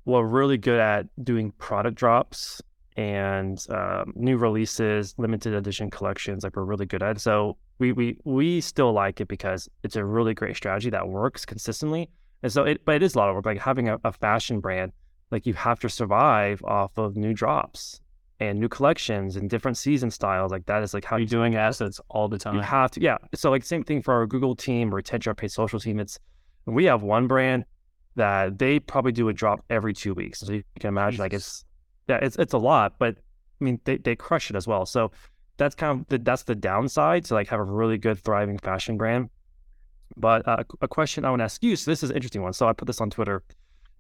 well 0.05 0.23
really 0.23 0.59
good 0.59 0.81
at 0.81 1.07
doing 1.25 1.53
product 1.53 1.97
drops 1.97 2.61
and 2.97 3.67
um, 3.71 4.13
new 4.15 4.37
releases 4.37 5.15
limited 5.19 5.55
edition 5.55 5.91
collections 5.91 6.45
like 6.45 6.57
we're 6.57 6.65
really 6.65 6.87
good 6.87 7.03
at 7.03 7.21
so 7.21 7.57
we 7.79 7.93
we 7.93 8.17
we 8.25 8.61
still 8.61 8.93
like 8.93 9.21
it 9.21 9.29
because 9.29 9.69
it's 9.83 9.97
a 9.97 10.05
really 10.05 10.35
great 10.35 10.57
strategy 10.57 10.91
that 10.91 11.09
works 11.09 11.45
consistently 11.45 12.11
and 12.43 12.53
so 12.53 12.65
it 12.65 12.85
but 12.85 12.97
it 12.97 13.03
is 13.03 13.15
a 13.15 13.19
lot 13.19 13.29
of 13.29 13.35
work 13.35 13.47
like 13.47 13.59
having 13.59 13.89
a, 13.89 13.99
a 14.05 14.13
fashion 14.13 14.61
brand 14.61 14.93
like 15.31 15.47
you 15.47 15.55
have 15.55 15.81
to 15.81 15.89
survive 15.89 16.63
off 16.65 16.97
of 16.99 17.17
new 17.17 17.33
drops 17.33 18.03
and 18.43 18.59
new 18.59 18.69
collections 18.69 19.37
and 19.37 19.49
different 19.49 19.77
season 19.77 20.11
styles. 20.11 20.51
Like 20.51 20.67
that 20.67 20.83
is 20.83 20.93
like 20.93 21.05
how 21.05 21.17
you're 21.17 21.27
doing 21.27 21.55
assets 21.55 22.01
all 22.09 22.29
the 22.29 22.39
time. 22.39 22.57
You 22.57 22.61
have 22.61 22.91
to, 22.93 23.01
yeah. 23.01 23.19
So 23.35 23.51
like 23.51 23.65
same 23.65 23.85
thing 23.85 24.03
for 24.03 24.15
our 24.15 24.27
Google 24.27 24.57
team 24.57 24.93
or 24.93 24.99
attention 24.99 25.31
our 25.31 25.35
paid 25.35 25.53
social 25.53 25.79
team. 25.79 26.01
It's 26.01 26.19
we 26.67 26.85
have 26.85 27.03
one 27.03 27.27
brand 27.27 27.65
that 28.17 28.59
they 28.59 28.79
probably 28.79 29.13
do 29.13 29.29
a 29.29 29.33
drop 29.33 29.65
every 29.71 29.93
two 29.93 30.15
weeks. 30.15 30.41
So 30.41 30.53
you 30.53 30.65
can 30.79 30.89
imagine, 30.89 31.13
Jesus. 31.13 31.21
like 31.21 31.33
it's 31.33 31.65
yeah, 32.09 32.19
it's 32.23 32.37
it's 32.37 32.53
a 32.53 32.59
lot, 32.59 32.95
but 32.99 33.17
I 33.61 33.65
mean 33.65 33.81
they 33.85 33.97
they 33.97 34.17
crush 34.17 34.51
it 34.51 34.57
as 34.57 34.67
well. 34.67 34.87
So 34.87 35.13
that's 35.57 35.75
kind 35.75 36.01
of 36.01 36.07
the, 36.09 36.19
that's 36.19 36.45
the 36.45 36.55
downside 36.55 37.25
to 37.27 37.35
like 37.35 37.49
have 37.49 37.61
a 37.61 37.65
really 37.65 37.99
good 37.99 38.19
thriving 38.19 38.59
fashion 38.59 38.97
brand. 38.97 39.31
But 40.17 40.47
uh, 40.47 40.65
a 40.81 40.89
question 40.89 41.25
I 41.25 41.31
want 41.31 41.41
to 41.41 41.45
ask 41.45 41.63
you. 41.63 41.77
So 41.77 41.91
this 41.91 42.03
is 42.03 42.11
an 42.11 42.17
interesting 42.17 42.43
one. 42.43 42.53
So 42.53 42.69
I 42.69 42.73
put 42.73 42.87
this 42.87 43.01
on 43.01 43.11
Twitter. 43.11 43.43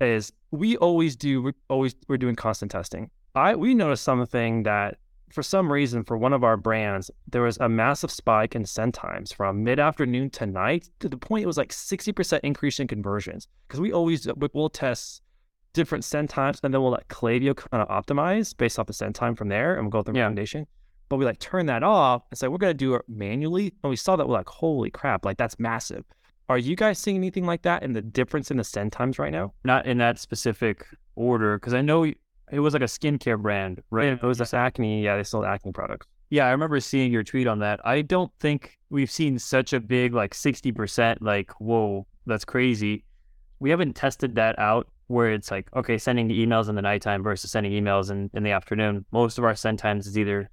Is 0.01 0.33
we 0.51 0.77
always 0.79 1.16
do 1.16 1.42
we 1.42 1.53
always 1.68 1.94
we're 2.09 2.16
doing 2.16 2.35
constant 2.35 2.70
testing. 2.70 3.11
I 3.35 3.55
we 3.55 3.75
noticed 3.75 4.05
something 4.05 4.64
that 4.64 4.98
for 5.33 5.42
some 5.42 5.73
reason, 5.73 6.05
for 6.05 6.16
one 6.16 6.33
of 6.33 6.45
our 6.45 6.57
brands, 6.57 7.11
there 7.29 7.42
was 7.42 7.57
a 7.59 7.68
massive 7.68 8.11
spike 8.11 8.55
in 8.55 8.64
send 8.64 8.95
times 8.95 9.33
from 9.33 9.64
mid 9.64 9.79
afternoon 9.79 10.31
to 10.31 10.47
night 10.47 10.90
to 11.01 11.09
the 11.09 11.16
point 11.16 11.45
it 11.45 11.47
was 11.47 11.57
like 11.57 11.71
60% 11.71 12.40
increase 12.42 12.79
in 12.79 12.87
conversions. 12.87 13.49
Because 13.66 13.81
we 13.81 13.92
always 13.92 14.27
we'll 14.53 14.68
test 14.68 15.23
different 15.73 16.05
send 16.05 16.29
times 16.29 16.61
and 16.62 16.73
then 16.73 16.83
we'll 16.83 16.90
let 16.90 17.09
Klaviyo 17.09 17.57
kind 17.57 17.83
of 17.83 17.88
optimize 17.88 18.57
based 18.57 18.79
off 18.79 18.87
the 18.87 18.92
send 18.92 19.14
time 19.14 19.35
from 19.35 19.49
there 19.49 19.75
and 19.75 19.85
we'll 19.85 19.90
go 19.90 20.03
through 20.03 20.16
yeah. 20.16 20.23
recommendation. 20.23 20.66
But 21.09 21.16
we 21.16 21.25
like 21.25 21.38
turn 21.38 21.66
that 21.66 21.83
off 21.83 22.23
and 22.31 22.38
say 22.38 22.49
we're 22.49 22.59
gonna 22.59 22.75
do 22.75 22.95
it 22.95 23.03
manually. 23.09 23.73
And 23.83 23.90
we 23.90 23.97
saw 23.97 24.16
that 24.16 24.27
we're 24.27 24.35
like, 24.35 24.49
holy 24.49 24.90
crap, 24.90 25.25
like 25.25 25.38
that's 25.38 25.59
massive. 25.59 26.05
Are 26.49 26.59
you 26.59 26.77
guys 26.77 26.99
seeing 26.99 27.16
anything 27.16 27.47
like 27.47 27.62
that 27.62 27.83
in 27.83 27.92
the 27.92 28.03
difference 28.03 28.51
in 28.51 28.59
the 28.59 28.64
send 28.64 28.92
times 28.92 29.18
right 29.18 29.33
now? 29.33 29.55
Not 29.64 29.87
in 29.87 29.99
that 29.99 30.18
specific 30.18 30.85
order, 31.14 31.59
because 31.59 31.73
I 31.73 31.81
know 31.81 32.12
it 32.53 32.61
was 32.61 32.75
like 32.75 32.83
a 32.83 32.87
skincare 32.87 33.41
brand, 33.41 33.83
right? 33.91 34.07
Yeah, 34.07 34.15
it 34.15 34.23
was 34.23 34.38
this 34.38 34.55
acne. 34.55 35.03
Yeah, 35.03 35.17
they 35.17 35.25
sold 35.25 35.45
acne 35.45 35.73
products. 35.73 36.07
Yeah, 36.31 36.47
I 36.47 36.51
remember 36.51 36.79
seeing 36.81 37.11
your 37.11 37.25
tweet 37.25 37.47
on 37.47 37.59
that. 37.59 37.81
I 37.85 38.03
don't 38.03 38.31
think 38.41 38.79
we've 38.91 39.11
seen 39.11 39.38
such 39.38 39.73
a 39.73 39.81
big 39.81 40.15
like 40.15 40.35
60% 40.35 41.19
like, 41.21 41.51
whoa, 41.61 42.07
that's 42.27 42.45
crazy. 42.45 43.05
We 43.59 43.71
haven't 43.71 43.95
tested 43.95 44.35
that 44.37 44.59
out 44.59 44.88
where 45.09 45.33
it's 45.33 45.51
like, 45.51 45.69
okay, 45.75 45.99
sending 45.99 46.29
the 46.29 46.47
emails 46.47 46.69
in 46.69 46.75
the 46.75 46.83
nighttime 46.83 47.23
versus 47.23 47.51
sending 47.51 47.73
emails 47.73 48.11
in, 48.11 48.31
in 48.35 48.43
the 48.43 48.51
afternoon. 48.51 49.05
Most 49.12 49.38
of 49.38 49.45
our 49.45 49.55
send 49.55 49.79
times 49.79 50.07
is 50.07 50.19
either 50.19 50.51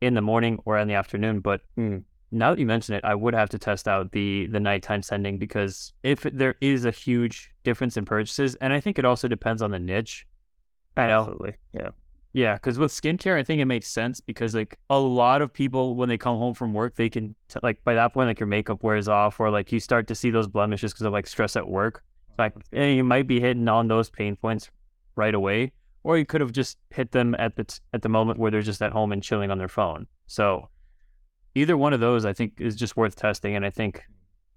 in 0.00 0.14
the 0.14 0.20
morning 0.20 0.58
or 0.64 0.78
in 0.78 0.88
the 0.88 0.94
afternoon. 0.94 1.40
But 1.40 1.62
mm. 1.76 2.02
now 2.30 2.50
that 2.50 2.60
you 2.60 2.66
mention 2.66 2.94
it, 2.94 3.04
I 3.04 3.14
would 3.14 3.34
have 3.34 3.48
to 3.50 3.58
test 3.58 3.88
out 3.88 4.12
the 4.12 4.46
the 4.46 4.60
nighttime 4.60 5.02
sending 5.02 5.38
because 5.38 5.92
if 6.02 6.22
there 6.22 6.54
is 6.60 6.84
a 6.84 6.90
huge 6.90 7.50
difference 7.64 7.96
in 7.96 8.04
purchases, 8.04 8.54
and 8.56 8.72
I 8.72 8.80
think 8.80 8.98
it 8.98 9.04
also 9.04 9.28
depends 9.28 9.62
on 9.62 9.70
the 9.70 9.78
niche. 9.78 10.26
Uh, 10.96 11.00
Absolutely. 11.00 11.54
Yeah. 11.72 11.90
Yeah, 12.32 12.54
because 12.54 12.78
with 12.78 12.92
skincare, 12.92 13.38
I 13.38 13.42
think 13.42 13.60
it 13.60 13.64
makes 13.64 13.88
sense 13.88 14.20
because 14.20 14.54
like 14.54 14.78
a 14.90 14.98
lot 14.98 15.40
of 15.42 15.52
people 15.52 15.96
when 15.96 16.08
they 16.08 16.18
come 16.18 16.36
home 16.36 16.54
from 16.54 16.74
work, 16.74 16.94
they 16.94 17.08
can 17.08 17.34
t- 17.48 17.58
like 17.62 17.82
by 17.84 17.94
that 17.94 18.12
point 18.12 18.28
like 18.28 18.38
your 18.38 18.46
makeup 18.46 18.82
wears 18.82 19.08
off 19.08 19.40
or 19.40 19.50
like 19.50 19.72
you 19.72 19.80
start 19.80 20.06
to 20.08 20.14
see 20.14 20.30
those 20.30 20.46
blemishes 20.46 20.92
because 20.92 21.06
of 21.06 21.12
like 21.12 21.26
stress 21.26 21.56
at 21.56 21.66
work. 21.66 22.04
Like 22.38 22.54
and 22.72 22.96
you 22.96 23.02
might 23.02 23.26
be 23.26 23.40
hitting 23.40 23.66
on 23.66 23.88
those 23.88 24.10
pain 24.10 24.36
points 24.36 24.70
right 25.16 25.34
away, 25.34 25.72
or 26.04 26.18
you 26.18 26.26
could 26.26 26.40
have 26.40 26.52
just 26.52 26.78
hit 26.90 27.10
them 27.12 27.34
at 27.38 27.56
the 27.56 27.64
t- 27.64 27.78
at 27.94 28.02
the 28.02 28.08
moment 28.08 28.38
where 28.38 28.50
they're 28.50 28.62
just 28.62 28.82
at 28.82 28.92
home 28.92 29.10
and 29.10 29.22
chilling 29.22 29.50
on 29.50 29.58
their 29.58 29.66
phone. 29.66 30.06
So 30.26 30.68
either 31.54 31.76
one 31.76 31.92
of 31.92 32.00
those, 32.00 32.24
I 32.24 32.34
think, 32.34 32.60
is 32.60 32.76
just 32.76 32.96
worth 32.96 33.16
testing. 33.16 33.56
And 33.56 33.64
I 33.64 33.70
think 33.70 34.02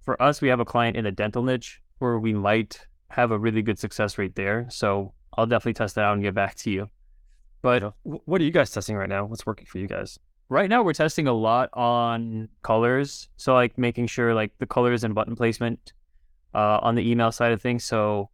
for 0.04 0.22
us, 0.22 0.42
we 0.42 0.50
have 0.50 0.60
a 0.60 0.66
client 0.66 0.98
in 0.98 1.06
the 1.06 1.12
dental 1.12 1.42
niche 1.42 1.82
where 2.00 2.20
we 2.20 2.34
might 2.34 2.86
have 3.10 3.32
a 3.32 3.40
really 3.40 3.62
good 3.62 3.80
success 3.80 4.18
rate 4.18 4.36
there. 4.36 4.68
So 4.70 5.14
I'll 5.38 5.46
definitely 5.46 5.74
test 5.74 5.96
that 5.96 6.04
out 6.06 6.14
and 6.14 6.24
get 6.24 6.34
back 6.34 6.56
to 6.56 6.72
you. 6.72 6.90
But 7.62 7.94
what 8.04 8.42
are 8.42 8.44
you 8.44 8.52
guys 8.52 8.72
testing 8.72 8.96
right 8.96 9.10
now? 9.10 9.26
What's 9.26 9.46
working 9.46 9.66
for 9.66 9.78
you 9.78 9.88
guys? 9.88 10.18
right 10.52 10.70
now 10.70 10.84
we're 10.84 10.94
testing 10.94 11.28
a 11.28 11.34
lot 11.34 11.70
on 11.74 12.50
colors. 12.62 13.30
So 13.38 13.54
like 13.54 13.78
making 13.78 14.08
sure 14.08 14.36
like 14.36 14.52
the 14.60 14.68
colors 14.68 15.04
and 15.06 15.16
button 15.16 15.36
placement 15.36 15.94
uh, 16.54 16.80
on 16.82 16.96
the 16.96 17.10
email 17.10 17.32
side 17.32 17.54
of 17.54 17.62
things. 17.62 17.86
So 17.86 18.30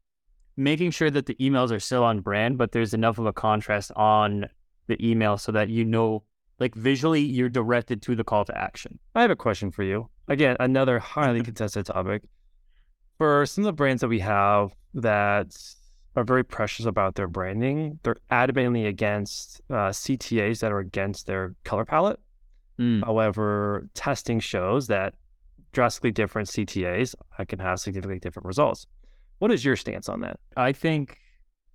making 0.58 0.92
sure 0.92 1.12
that 1.12 1.28
the 1.28 1.36
emails 1.36 1.72
are 1.72 1.80
still 1.80 2.04
on 2.04 2.22
brand, 2.22 2.58
but 2.58 2.72
there's 2.72 2.96
enough 2.96 3.20
of 3.20 3.28
a 3.28 3.34
contrast 3.34 3.92
on 3.96 4.48
the 4.88 4.98
email 5.08 5.38
so 5.38 5.52
that 5.52 5.70
you 5.70 5.86
know, 5.86 6.24
like 6.60 6.74
visually, 6.74 7.22
you're 7.22 7.50
directed 7.50 8.02
to 8.02 8.16
the 8.16 8.24
call 8.24 8.44
to 8.46 8.58
action. 8.58 8.98
I 9.14 9.22
have 9.22 9.30
a 9.30 9.36
question 9.36 9.70
for 9.70 9.84
you. 9.84 10.10
Again, 10.28 10.58
another 10.60 10.98
highly 10.98 11.42
contested 11.44 11.86
topic. 11.86 12.24
For 13.20 13.46
some 13.46 13.64
of 13.64 13.68
the 13.68 13.74
brands 13.74 14.02
that 14.02 14.08
we 14.08 14.20
have 14.22 14.74
that 14.96 15.56
are 16.18 16.24
very 16.24 16.44
precious 16.44 16.86
about 16.86 17.14
their 17.14 17.28
branding, 17.28 18.00
they're 18.02 18.18
adamantly 18.32 18.88
against 18.88 19.62
uh, 19.70 19.90
CTAs 19.90 20.60
that 20.60 20.72
are 20.72 20.80
against 20.80 21.28
their 21.28 21.54
color 21.64 21.86
palette. 21.86 22.20
Mm. 22.80 23.06
However, 23.06 23.88
testing 23.94 24.40
shows 24.40 24.88
that 24.88 25.14
drastically 25.74 26.12
different 26.12 26.50
CTAs 26.50 27.14
can 27.48 27.60
have 27.60 27.80
significantly 27.80 28.20
different 28.20 28.48
results. 28.48 28.88
What 29.38 29.52
is 29.52 29.64
your 29.64 29.76
stance 29.76 30.10
on 30.10 30.22
that? 30.22 30.40
I 30.58 30.72
think 30.72 31.20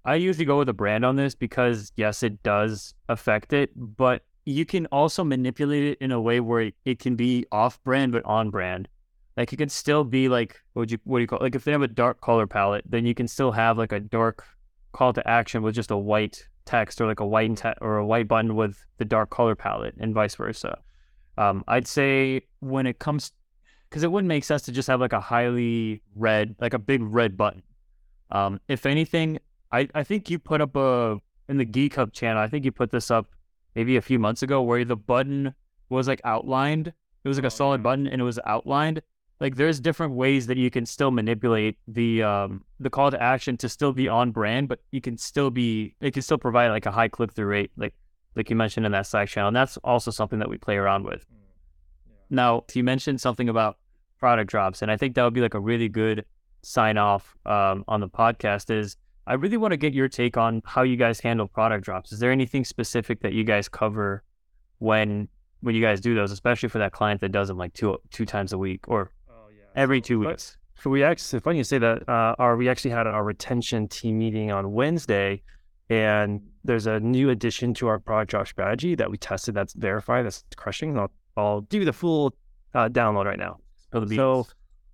I 0.05 0.17
usually 0.17 0.45
go 0.45 0.59
with 0.59 0.69
a 0.69 0.73
brand 0.73 1.05
on 1.05 1.15
this 1.15 1.37
because 1.37 1.93
yes, 1.97 2.25
it 2.25 2.43
does 2.43 2.95
affect 3.09 3.53
it, 3.53 3.71
but 3.77 4.23
you 4.45 4.65
can 4.65 4.87
also 4.87 5.23
manipulate 5.23 5.85
it 5.85 5.99
in 6.01 6.11
a 6.11 6.21
way 6.21 6.41
where 6.41 6.73
it 6.85 6.99
can 6.99 7.15
be 7.15 7.47
off 7.53 7.81
brand 7.85 8.11
but 8.11 8.25
on 8.25 8.51
brand. 8.51 8.89
Like 9.37 9.53
it 9.53 9.57
can 9.57 9.69
still 9.69 10.05
be 10.05 10.29
like 10.29 10.61
what 10.73 10.81
would 10.81 10.91
you 10.91 10.99
what 11.05 11.19
do 11.19 11.23
you 11.23 11.27
call 11.27 11.39
it? 11.39 11.43
like 11.43 11.55
if 11.55 11.65
they 11.65 11.73
have 11.73 11.83
a 11.83 11.89
dark 11.89 12.21
color 12.21 12.47
palette, 12.47 12.85
then 12.89 13.07
you 13.07 13.15
can 13.15 13.29
still 13.29 13.53
have 13.53 13.79
like 13.79 13.93
a 13.93 14.01
dark 14.01 14.45
call 14.93 15.13
to 15.13 15.27
action 15.29 15.63
with 15.63 15.75
just 15.75 15.91
a 15.91 15.97
white 15.97 16.49
text 16.65 17.01
or 17.01 17.07
like 17.07 17.21
a 17.21 17.27
white 17.27 17.57
te- 17.57 17.75
or 17.81 17.97
a 17.97 18.07
white 18.07 18.29
button 18.29 18.55
with 18.55 18.85
the 18.99 19.05
dark 19.05 19.31
color 19.31 19.55
palette 19.55 19.95
and 19.99 20.15
vice 20.15 20.35
versa. 20.35 20.79
Um, 21.39 21.65
I'd 21.67 21.89
say 21.89 22.43
when 22.61 22.87
it 22.87 22.99
comes 22.99 23.33
because 23.89 24.03
it 24.03 24.11
wouldn't 24.11 24.29
make 24.29 24.45
sense 24.45 24.63
to 24.63 24.73
just 24.73 24.89
have 24.89 25.01
like 25.01 25.13
a 25.13 25.21
highly 25.21 26.03
red, 26.15 26.57
like 26.61 26.75
a 26.75 26.79
big 26.79 27.03
red 27.03 27.37
button. 27.37 27.63
Um, 28.31 28.61
if 28.69 28.87
anything, 28.87 29.39
I, 29.71 29.89
I 29.95 30.03
think 30.03 30.31
you 30.31 30.39
put 30.39 30.61
up 30.61 30.77
a 30.77 31.21
in 31.49 31.59
the 31.59 31.65
Geek 31.65 31.97
Hub 31.97 32.13
channel. 32.13 32.43
I 32.43 32.49
think 32.49 32.65
you 32.65 32.73
put 32.73 32.91
this 32.91 33.11
up 33.11 33.27
maybe 33.75 33.97
a 33.97 34.03
few 34.03 34.19
months 34.19 34.43
ago 34.43 34.63
where 34.63 34.85
the 34.85 34.97
button 34.97 35.55
was 35.89 36.09
like 36.09 36.21
outlined. 36.25 36.89
It 37.25 37.29
was 37.29 37.37
like 37.37 37.47
a 37.47 37.51
solid 37.51 37.83
button 37.83 38.07
and 38.07 38.21
it 38.21 38.25
was 38.25 38.39
outlined. 38.47 39.03
Like 39.43 39.57
there's 39.57 39.81
different 39.81 40.15
ways 40.15 40.47
that 40.47 40.57
you 40.57 40.71
can 40.71 40.87
still 40.87 41.11
manipulate 41.11 41.77
the 41.89 42.23
um 42.23 42.65
the 42.79 42.89
call 42.89 43.11
to 43.11 43.21
action 43.21 43.57
to 43.57 43.69
still 43.69 43.93
be 43.93 44.09
on 44.09 44.31
brand, 44.31 44.69
but 44.69 44.79
you 44.93 45.01
can 45.01 45.19
still 45.19 45.51
be 45.51 45.97
it 46.01 46.13
can 46.15 46.23
still 46.23 46.39
provide 46.39 46.69
like 46.69 46.87
a 46.87 46.93
high 46.93 47.09
click 47.09 47.33
through 47.33 47.47
rate, 47.47 47.73
like 47.77 47.93
like 48.37 48.51
you 48.51 48.55
mentioned 48.55 48.87
in 48.87 48.93
that 48.93 49.05
Slack 49.05 49.29
channel. 49.29 49.49
And 49.49 49.57
that's 49.57 49.77
also 49.79 50.13
something 50.13 50.39
that 50.39 50.49
we 50.49 50.59
play 50.59 50.77
around 50.77 51.05
with. 51.05 51.27
Mm, 51.27 51.39
now, 52.31 52.65
you 52.73 52.85
mentioned 52.85 53.21
something 53.21 53.49
about 53.49 53.79
product 54.21 54.49
drops. 54.49 54.81
And 54.81 54.93
I 54.93 54.97
think 54.97 55.17
that 55.17 55.25
would 55.25 55.35
be 55.35 55.41
like 55.41 55.55
a 55.55 55.61
really 55.61 55.89
good 55.89 56.25
sign 56.63 56.97
off 56.97 57.37
um, 57.45 57.85
on 57.89 58.01
the 58.01 58.09
podcast 58.09 58.71
is 58.71 58.97
I 59.27 59.35
really 59.35 59.57
want 59.57 59.73
to 59.73 59.77
get 59.77 59.93
your 59.93 60.09
take 60.09 60.37
on 60.37 60.63
how 60.65 60.83
you 60.83 60.97
guys 60.97 61.19
handle 61.19 61.49
product 61.49 61.85
drops. 61.85 62.13
Is 62.13 62.21
there 62.21 62.31
anything 62.31 62.65
specific 62.65 63.23
that 63.23 63.33
you 63.33 63.43
guys 63.43 63.69
cover 63.69 64.23
when 64.79 65.27
when 65.63 65.75
you 65.75 65.83
guys 65.83 66.01
do 66.01 66.15
those, 66.15 66.31
especially 66.31 66.69
for 66.69 66.79
that 66.79 66.93
client 66.93 67.21
that 67.23 67.33
does 67.33 67.49
them 67.49 67.59
like 67.59 67.73
two 67.73 67.99
two 68.11 68.25
times 68.25 68.53
a 68.53 68.59
week 68.59 68.87
or. 68.87 69.11
Every 69.75 70.01
two 70.01 70.21
weeks? 70.21 70.57
So 70.83 70.91
we 70.91 71.05
actually 71.05 71.41
funny 71.41 71.59
you 71.59 71.65
say 71.65 71.79
that. 71.79 72.09
Uh, 72.09 72.35
our 72.39 72.57
we 72.57 72.69
actually 72.69 72.91
had 72.91 73.07
our 73.07 73.23
retention 73.23 73.89
team 73.89 74.19
meeting 74.19 74.51
on 74.51 74.73
Wednesday, 74.73 75.43
and 75.89 76.41
there's 76.65 76.87
a 76.87 76.99
new 77.01 77.31
addition 77.31 77.75
to 77.75 77.89
our 77.89 77.99
product 77.99 78.31
drop 78.31 78.49
strategy 78.49 78.95
that 78.97 79.11
we 79.11 79.17
tested 79.17 79.55
that's 79.55 79.75
verified 79.75 80.25
that's 80.25 80.45
crushing. 80.57 80.99
I'll, 80.99 81.13
I'll 81.37 81.61
give 81.63 81.83
you 81.83 81.87
the 81.87 81.93
full 81.93 82.35
uh, 82.75 82.89
download 82.89 83.27
right 83.27 83.39
now. 83.39 83.59
So 84.17 84.47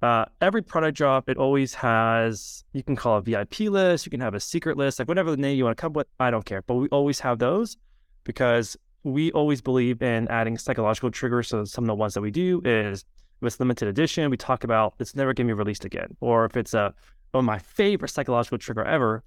uh, 0.03 0.25
every 0.41 0.63
product 0.63 0.97
drop, 0.97 1.29
it 1.29 1.37
always 1.37 1.75
has, 1.75 2.65
you 2.73 2.83
can 2.83 2.97
call 2.97 3.19
a 3.19 3.23
VIP 3.23 3.61
list, 3.61 4.07
you 4.07 4.11
can 4.11 4.21
have 4.21 4.35
a 4.35 4.41
secret 4.41 4.77
list, 4.77 4.99
like 4.99 5.09
whatever 5.09 5.31
the 5.31 5.37
name 5.37 5.57
you 5.57 5.65
want 5.65 5.77
to 5.77 5.81
come 5.81 5.93
with, 5.93 6.07
I 6.21 6.31
don't 6.31 6.45
care. 6.45 6.63
But 6.63 6.75
we 6.75 6.89
always 6.89 7.21
have 7.21 7.39
those 7.39 7.77
because 8.25 8.77
we 9.05 9.33
always 9.33 9.61
believe 9.61 10.03
in 10.03 10.29
adding 10.29 10.59
psychological 10.59 11.11
triggers. 11.11 11.49
So 11.49 11.65
some 11.65 11.85
of 11.85 11.89
the 11.89 11.95
ones 11.95 12.15
that 12.15 12.21
we 12.21 12.31
do 12.31 12.61
is 12.65 13.05
if 13.41 13.47
it's 13.47 13.61
limited 13.61 13.89
edition, 13.89 14.31
we 14.31 14.37
talk 14.37 14.65
about 14.65 14.95
it's 14.99 15.15
never 15.15 15.33
going 15.33 15.47
to 15.47 15.55
be 15.55 15.59
released 15.59 15.85
again. 15.85 16.17
Or 16.21 16.45
if 16.45 16.57
it's 16.57 16.75
a, 16.75 16.95
one 17.33 17.41
of 17.41 17.47
my 17.47 17.59
favorite 17.59 18.09
psychological 18.09 18.59
trigger 18.59 18.85
ever 18.85 19.23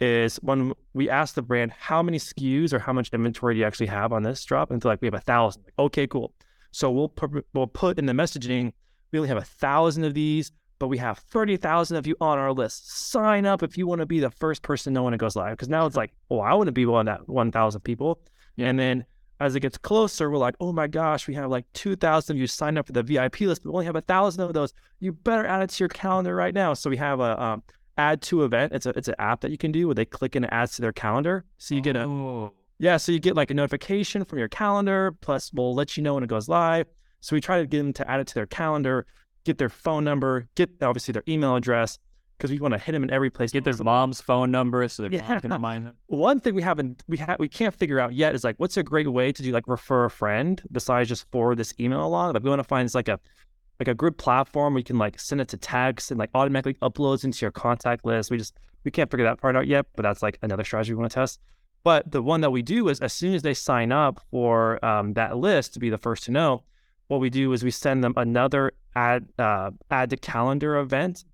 is 0.00 0.36
when 0.36 0.72
we 0.92 1.08
ask 1.08 1.34
the 1.34 1.42
brand, 1.42 1.72
how 1.72 2.02
many 2.02 2.18
SKUs 2.18 2.72
or 2.72 2.78
how 2.78 2.92
much 2.92 3.10
inventory 3.12 3.54
do 3.54 3.60
you 3.60 3.66
actually 3.66 3.86
have 3.86 4.12
on 4.12 4.22
this 4.22 4.44
drop? 4.44 4.70
And 4.70 4.80
they're 4.80 4.92
like, 4.92 5.00
we 5.00 5.06
have 5.06 5.14
a 5.14 5.20
thousand. 5.20 5.62
Like, 5.64 5.78
okay, 5.78 6.06
cool. 6.06 6.32
So 6.72 6.90
we'll, 6.90 7.08
put, 7.08 7.46
we'll 7.54 7.66
put 7.66 7.98
in 7.98 8.06
the 8.06 8.12
messaging, 8.12 8.72
we 9.12 9.18
only 9.18 9.28
have 9.28 9.38
a 9.38 9.42
thousand 9.42 10.04
of 10.04 10.14
these, 10.14 10.50
but 10.80 10.88
we 10.88 10.98
have 10.98 11.18
30,000 11.18 11.96
of 11.96 12.06
you 12.06 12.16
on 12.20 12.36
our 12.38 12.52
list. 12.52 12.90
Sign 13.10 13.46
up 13.46 13.62
if 13.62 13.78
you 13.78 13.86
want 13.86 14.00
to 14.00 14.06
be 14.06 14.18
the 14.18 14.30
first 14.30 14.62
person 14.62 14.92
to 14.92 14.94
know 14.94 15.04
when 15.04 15.14
it 15.14 15.18
goes 15.18 15.36
live. 15.36 15.52
Because 15.52 15.68
now 15.68 15.86
it's 15.86 15.96
like, 15.96 16.12
oh, 16.30 16.40
I 16.40 16.52
want 16.54 16.66
to 16.66 16.72
be 16.72 16.84
one 16.84 17.06
of 17.08 17.18
that 17.18 17.28
1,000 17.28 17.80
people. 17.82 18.20
Yeah. 18.56 18.66
And 18.66 18.78
then 18.78 19.04
as 19.40 19.54
it 19.54 19.60
gets 19.60 19.76
closer, 19.78 20.30
we're 20.30 20.38
like, 20.38 20.54
oh 20.60 20.72
my 20.72 20.86
gosh, 20.86 21.26
we 21.26 21.34
have 21.34 21.50
like 21.50 21.64
2,000 21.72 22.36
of 22.36 22.40
you 22.40 22.46
signed 22.46 22.78
up 22.78 22.86
for 22.86 22.92
the 22.92 23.02
VIP 23.02 23.40
list, 23.42 23.62
but 23.62 23.70
we 23.70 23.74
only 23.74 23.86
have 23.86 23.96
a 23.96 24.00
thousand 24.00 24.42
of 24.42 24.52
those. 24.52 24.72
You 25.00 25.12
better 25.12 25.46
add 25.46 25.62
it 25.62 25.70
to 25.70 25.82
your 25.82 25.88
calendar 25.88 26.34
right 26.34 26.54
now. 26.54 26.74
So 26.74 26.88
we 26.88 26.96
have 26.96 27.20
a 27.20 27.42
um, 27.42 27.62
add 27.98 28.22
to 28.22 28.44
event. 28.44 28.72
It's 28.72 28.86
a 28.86 28.90
it's 28.90 29.08
an 29.08 29.16
app 29.18 29.40
that 29.40 29.50
you 29.50 29.58
can 29.58 29.72
do 29.72 29.86
where 29.86 29.94
they 29.94 30.04
click 30.04 30.36
and 30.36 30.44
it 30.44 30.50
adds 30.52 30.76
to 30.76 30.82
their 30.82 30.92
calendar. 30.92 31.44
So 31.58 31.74
you 31.74 31.80
get 31.80 31.96
a 31.96 32.04
oh. 32.04 32.52
yeah, 32.78 32.96
so 32.96 33.12
you 33.12 33.18
get 33.18 33.34
like 33.34 33.50
a 33.50 33.54
notification 33.54 34.24
from 34.24 34.38
your 34.38 34.48
calendar. 34.48 35.12
Plus, 35.20 35.52
we'll 35.52 35.74
let 35.74 35.96
you 35.96 36.02
know 36.02 36.14
when 36.14 36.22
it 36.22 36.28
goes 36.28 36.48
live. 36.48 36.86
So 37.20 37.34
we 37.34 37.40
try 37.40 37.58
to 37.58 37.66
get 37.66 37.78
them 37.78 37.92
to 37.94 38.10
add 38.10 38.20
it 38.20 38.26
to 38.28 38.34
their 38.34 38.46
calendar, 38.46 39.06
get 39.44 39.58
their 39.58 39.68
phone 39.68 40.04
number, 40.04 40.46
get 40.54 40.70
obviously 40.82 41.12
their 41.12 41.24
email 41.26 41.56
address, 41.56 41.98
because 42.36 42.50
we 42.50 42.58
want 42.58 42.72
to 42.72 42.78
hit 42.78 42.92
them 42.92 43.02
in 43.02 43.10
every 43.10 43.30
place. 43.30 43.52
Get 43.52 43.64
their 43.64 43.74
mom's 43.74 44.20
phone 44.20 44.50
number 44.50 44.86
so 44.88 45.04
they 45.04 45.16
yeah. 45.16 45.40
can 45.40 45.50
remind 45.50 45.86
them. 45.86 45.94
One 46.06 46.40
thing 46.40 46.54
we 46.54 46.62
haven't 46.62 47.02
we 47.08 47.16
have 47.18 47.38
we 47.38 47.48
can't 47.48 47.74
figure 47.74 48.00
out 48.00 48.14
yet 48.14 48.34
is 48.34 48.44
like 48.44 48.56
what's 48.58 48.76
a 48.76 48.82
great 48.82 49.10
way 49.10 49.32
to 49.32 49.42
do 49.42 49.52
like 49.52 49.66
refer 49.66 50.04
a 50.06 50.10
friend 50.10 50.60
besides 50.72 51.08
just 51.08 51.30
forward 51.30 51.58
this 51.58 51.74
email 51.78 52.04
along. 52.04 52.34
Like 52.34 52.42
we 52.42 52.50
want 52.50 52.60
to 52.60 52.64
find 52.64 52.84
it's 52.84 52.94
like 52.94 53.08
a 53.08 53.18
like 53.80 53.88
a 53.88 53.94
group 53.94 54.18
platform 54.18 54.74
where 54.74 54.80
you 54.80 54.84
can 54.84 54.98
like 54.98 55.18
send 55.18 55.40
it 55.40 55.48
to 55.48 55.56
tags 55.56 56.10
and 56.10 56.18
like 56.18 56.30
automatically 56.34 56.74
uploads 56.74 57.24
into 57.24 57.44
your 57.44 57.50
contact 57.50 58.04
list. 58.04 58.30
We 58.30 58.38
just 58.38 58.54
we 58.84 58.90
can't 58.90 59.10
figure 59.10 59.24
that 59.24 59.40
part 59.40 59.56
out 59.56 59.66
yet, 59.66 59.86
but 59.96 60.02
that's 60.02 60.22
like 60.22 60.38
another 60.42 60.64
strategy 60.64 60.92
we 60.92 61.00
want 61.00 61.10
to 61.12 61.14
test. 61.14 61.40
But 61.82 62.10
the 62.10 62.22
one 62.22 62.40
that 62.40 62.50
we 62.50 62.62
do 62.62 62.88
is 62.88 63.00
as 63.00 63.12
soon 63.12 63.34
as 63.34 63.42
they 63.42 63.54
sign 63.54 63.92
up 63.92 64.20
for 64.30 64.82
um, 64.84 65.12
that 65.14 65.36
list 65.36 65.74
to 65.74 65.78
be 65.78 65.90
the 65.90 65.98
first 65.98 66.24
to 66.24 66.30
know, 66.30 66.62
what 67.08 67.20
we 67.20 67.28
do 67.28 67.52
is 67.52 67.62
we 67.62 67.70
send 67.70 68.02
them 68.02 68.14
another 68.16 68.72
add 68.96 69.28
uh, 69.38 69.70
add 69.90 70.10
to 70.10 70.16
calendar 70.16 70.76
event 70.76 71.24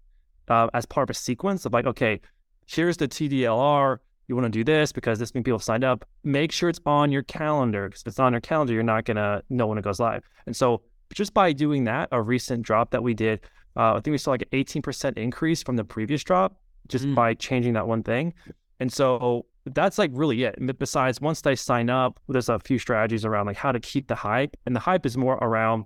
uh, 0.50 0.68
as 0.74 0.84
part 0.84 1.08
of 1.08 1.14
a 1.14 1.18
sequence 1.18 1.64
of 1.64 1.72
like, 1.72 1.86
okay, 1.86 2.20
here's 2.66 2.96
the 2.96 3.08
TDLR. 3.08 3.98
You 4.28 4.36
want 4.36 4.46
to 4.46 4.50
do 4.50 4.62
this 4.62 4.92
because 4.92 5.18
this 5.18 5.34
many 5.34 5.42
people 5.42 5.58
signed 5.58 5.84
up. 5.84 6.04
Make 6.22 6.52
sure 6.52 6.68
it's 6.68 6.80
on 6.86 7.10
your 7.10 7.22
calendar 7.22 7.88
because 7.88 8.02
if 8.02 8.08
it's 8.08 8.18
on 8.18 8.32
your 8.32 8.40
calendar, 8.40 8.72
you're 8.72 8.82
not 8.82 9.04
gonna 9.04 9.42
know 9.48 9.66
when 9.66 9.78
it 9.78 9.82
goes 9.82 9.98
live. 9.98 10.22
And 10.46 10.54
so 10.54 10.82
just 11.14 11.34
by 11.34 11.52
doing 11.52 11.84
that, 11.84 12.08
a 12.12 12.20
recent 12.20 12.62
drop 12.62 12.90
that 12.90 13.02
we 13.02 13.14
did, 13.14 13.40
uh, 13.76 13.94
I 13.94 14.00
think 14.00 14.12
we 14.12 14.18
saw 14.18 14.30
like 14.30 14.42
an 14.42 14.58
18% 14.58 15.16
increase 15.16 15.62
from 15.62 15.76
the 15.76 15.84
previous 15.84 16.22
drop 16.22 16.60
just 16.88 17.06
mm. 17.06 17.14
by 17.14 17.34
changing 17.34 17.72
that 17.72 17.86
one 17.86 18.02
thing. 18.02 18.34
And 18.78 18.92
so 18.92 19.46
that's 19.66 19.98
like 19.98 20.10
really 20.14 20.44
it. 20.44 20.56
Besides, 20.78 21.20
once 21.20 21.40
they 21.40 21.56
sign 21.56 21.90
up, 21.90 22.20
there's 22.28 22.48
a 22.48 22.58
few 22.60 22.78
strategies 22.78 23.24
around 23.24 23.46
like 23.46 23.56
how 23.56 23.72
to 23.72 23.80
keep 23.80 24.08
the 24.08 24.14
hype. 24.14 24.56
And 24.66 24.74
the 24.74 24.80
hype 24.80 25.06
is 25.06 25.16
more 25.16 25.34
around 25.34 25.84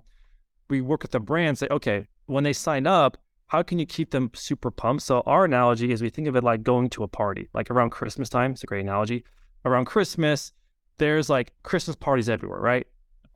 we 0.69 0.81
work 0.81 1.03
with 1.03 1.11
the 1.11 1.19
brand, 1.19 1.57
say, 1.57 1.67
okay, 1.69 2.07
when 2.25 2.43
they 2.43 2.53
sign 2.53 2.87
up, 2.87 3.17
how 3.47 3.61
can 3.61 3.79
you 3.79 3.85
keep 3.85 4.11
them 4.11 4.31
super 4.33 4.71
pumped? 4.71 5.03
So 5.03 5.21
our 5.25 5.45
analogy 5.45 5.91
is 5.91 6.01
we 6.01 6.09
think 6.09 6.27
of 6.27 6.35
it 6.35 6.43
like 6.43 6.63
going 6.63 6.89
to 6.91 7.03
a 7.03 7.07
party, 7.07 7.47
like 7.53 7.69
around 7.69 7.91
Christmas 7.91 8.29
time. 8.29 8.51
It's 8.51 8.63
a 8.63 8.67
great 8.67 8.81
analogy. 8.81 9.23
Around 9.65 9.85
Christmas, 9.85 10.51
there's 10.97 11.29
like 11.29 11.51
Christmas 11.63 11.95
parties 11.95 12.29
everywhere, 12.29 12.59
right? 12.59 12.87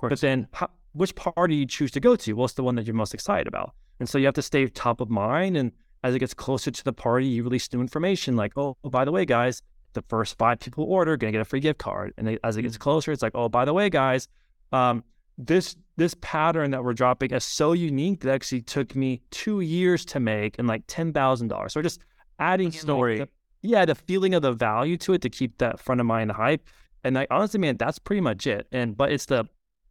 But 0.02 0.22
then 0.22 0.48
how, 0.54 0.70
which 0.94 1.14
party 1.16 1.56
you 1.56 1.66
choose 1.66 1.92
to 1.92 2.00
go 2.00 2.16
to? 2.16 2.34
What's 2.34 2.54
the 2.54 2.64
one 2.64 2.76
that 2.76 2.88
you're 2.88 2.96
most 2.96 3.14
excited 3.14 3.48
about? 3.48 3.74
And 4.00 4.08
so 4.08 4.18
you 4.18 4.26
have 4.26 4.36
to 4.36 4.42
stay 4.42 4.66
top 4.68 5.02
of 5.02 5.10
mind. 5.10 5.58
And 5.58 5.72
as 6.04 6.16
it 6.16 6.20
gets 6.20 6.34
closer 6.34 6.72
to 6.72 6.84
the 6.84 6.94
party, 6.94 7.28
you 7.28 7.44
release 7.44 7.72
new 7.74 7.82
information 7.82 8.36
like, 8.36 8.54
oh, 8.58 8.78
oh 8.84 8.90
by 8.90 9.06
the 9.06 9.12
way, 9.12 9.26
guys, 9.26 9.62
the 9.94 10.02
first 10.04 10.38
five 10.38 10.60
people 10.60 10.86
order 10.86 11.14
are 11.14 11.18
gonna 11.18 11.32
get 11.32 11.42
a 11.42 11.46
free 11.46 11.60
gift 11.60 11.80
card. 11.80 12.14
And 12.18 12.28
they, 12.28 12.40
as 12.44 12.58
it 12.58 12.62
gets 12.62 12.78
mm. 12.78 12.80
closer, 12.80 13.12
it's 13.12 13.22
like, 13.22 13.34
oh, 13.36 13.50
by 13.50 13.66
the 13.66 13.74
way, 13.74 13.90
guys, 13.90 14.28
um, 14.72 15.04
this 15.38 15.76
this 16.00 16.16
pattern 16.22 16.72
that 16.72 16.84
we're 16.84 16.94
dropping 16.94 17.32
is 17.32 17.44
so 17.44 17.74
unique 17.74 18.22
that 18.22 18.34
actually 18.34 18.62
took 18.62 18.96
me 18.96 19.22
two 19.32 19.60
years 19.60 20.06
to 20.06 20.20
make 20.20 20.58
and 20.58 20.68
like 20.68 20.84
ten 20.88 21.14
thousand 21.14 21.50
dollars. 21.50 21.74
So 21.74 21.82
just 21.82 22.00
adding 22.40 22.72
story, 22.72 23.20
like 23.20 23.30
the, 23.62 23.68
yeah, 23.68 23.86
the 23.86 23.96
feeling 23.96 24.34
of 24.34 24.42
the 24.42 24.54
value 24.54 24.98
to 24.98 25.14
it 25.14 25.22
to 25.22 25.30
keep 25.30 25.58
that 25.58 25.80
front 25.80 26.02
of 26.02 26.08
mind 26.08 26.32
hype. 26.32 26.66
And 27.04 27.16
like 27.16 27.28
honestly, 27.30 27.60
man, 27.60 27.78
that's 27.78 28.00
pretty 28.00 28.22
much 28.22 28.48
it. 28.48 28.68
And 28.72 28.98
but 28.98 29.12
it's 29.12 29.26
the 29.26 29.46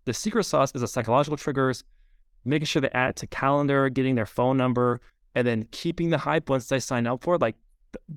the 0.06 0.14
secret 0.14 0.44
sauce 0.44 0.72
is 0.74 0.80
the 0.80 0.88
psychological 0.88 1.36
triggers, 1.36 1.84
making 2.44 2.66
sure 2.66 2.80
they 2.80 2.90
add 2.90 3.10
it 3.10 3.16
to 3.16 3.26
calendar, 3.26 3.88
getting 3.90 4.14
their 4.14 4.26
phone 4.26 4.56
number, 4.56 5.00
and 5.34 5.46
then 5.46 5.68
keeping 5.70 6.10
the 6.10 6.18
hype 6.18 6.48
once 6.48 6.66
they 6.68 6.80
sign 6.80 7.06
up 7.06 7.22
for 7.22 7.34
it. 7.34 7.42
Like 7.42 7.56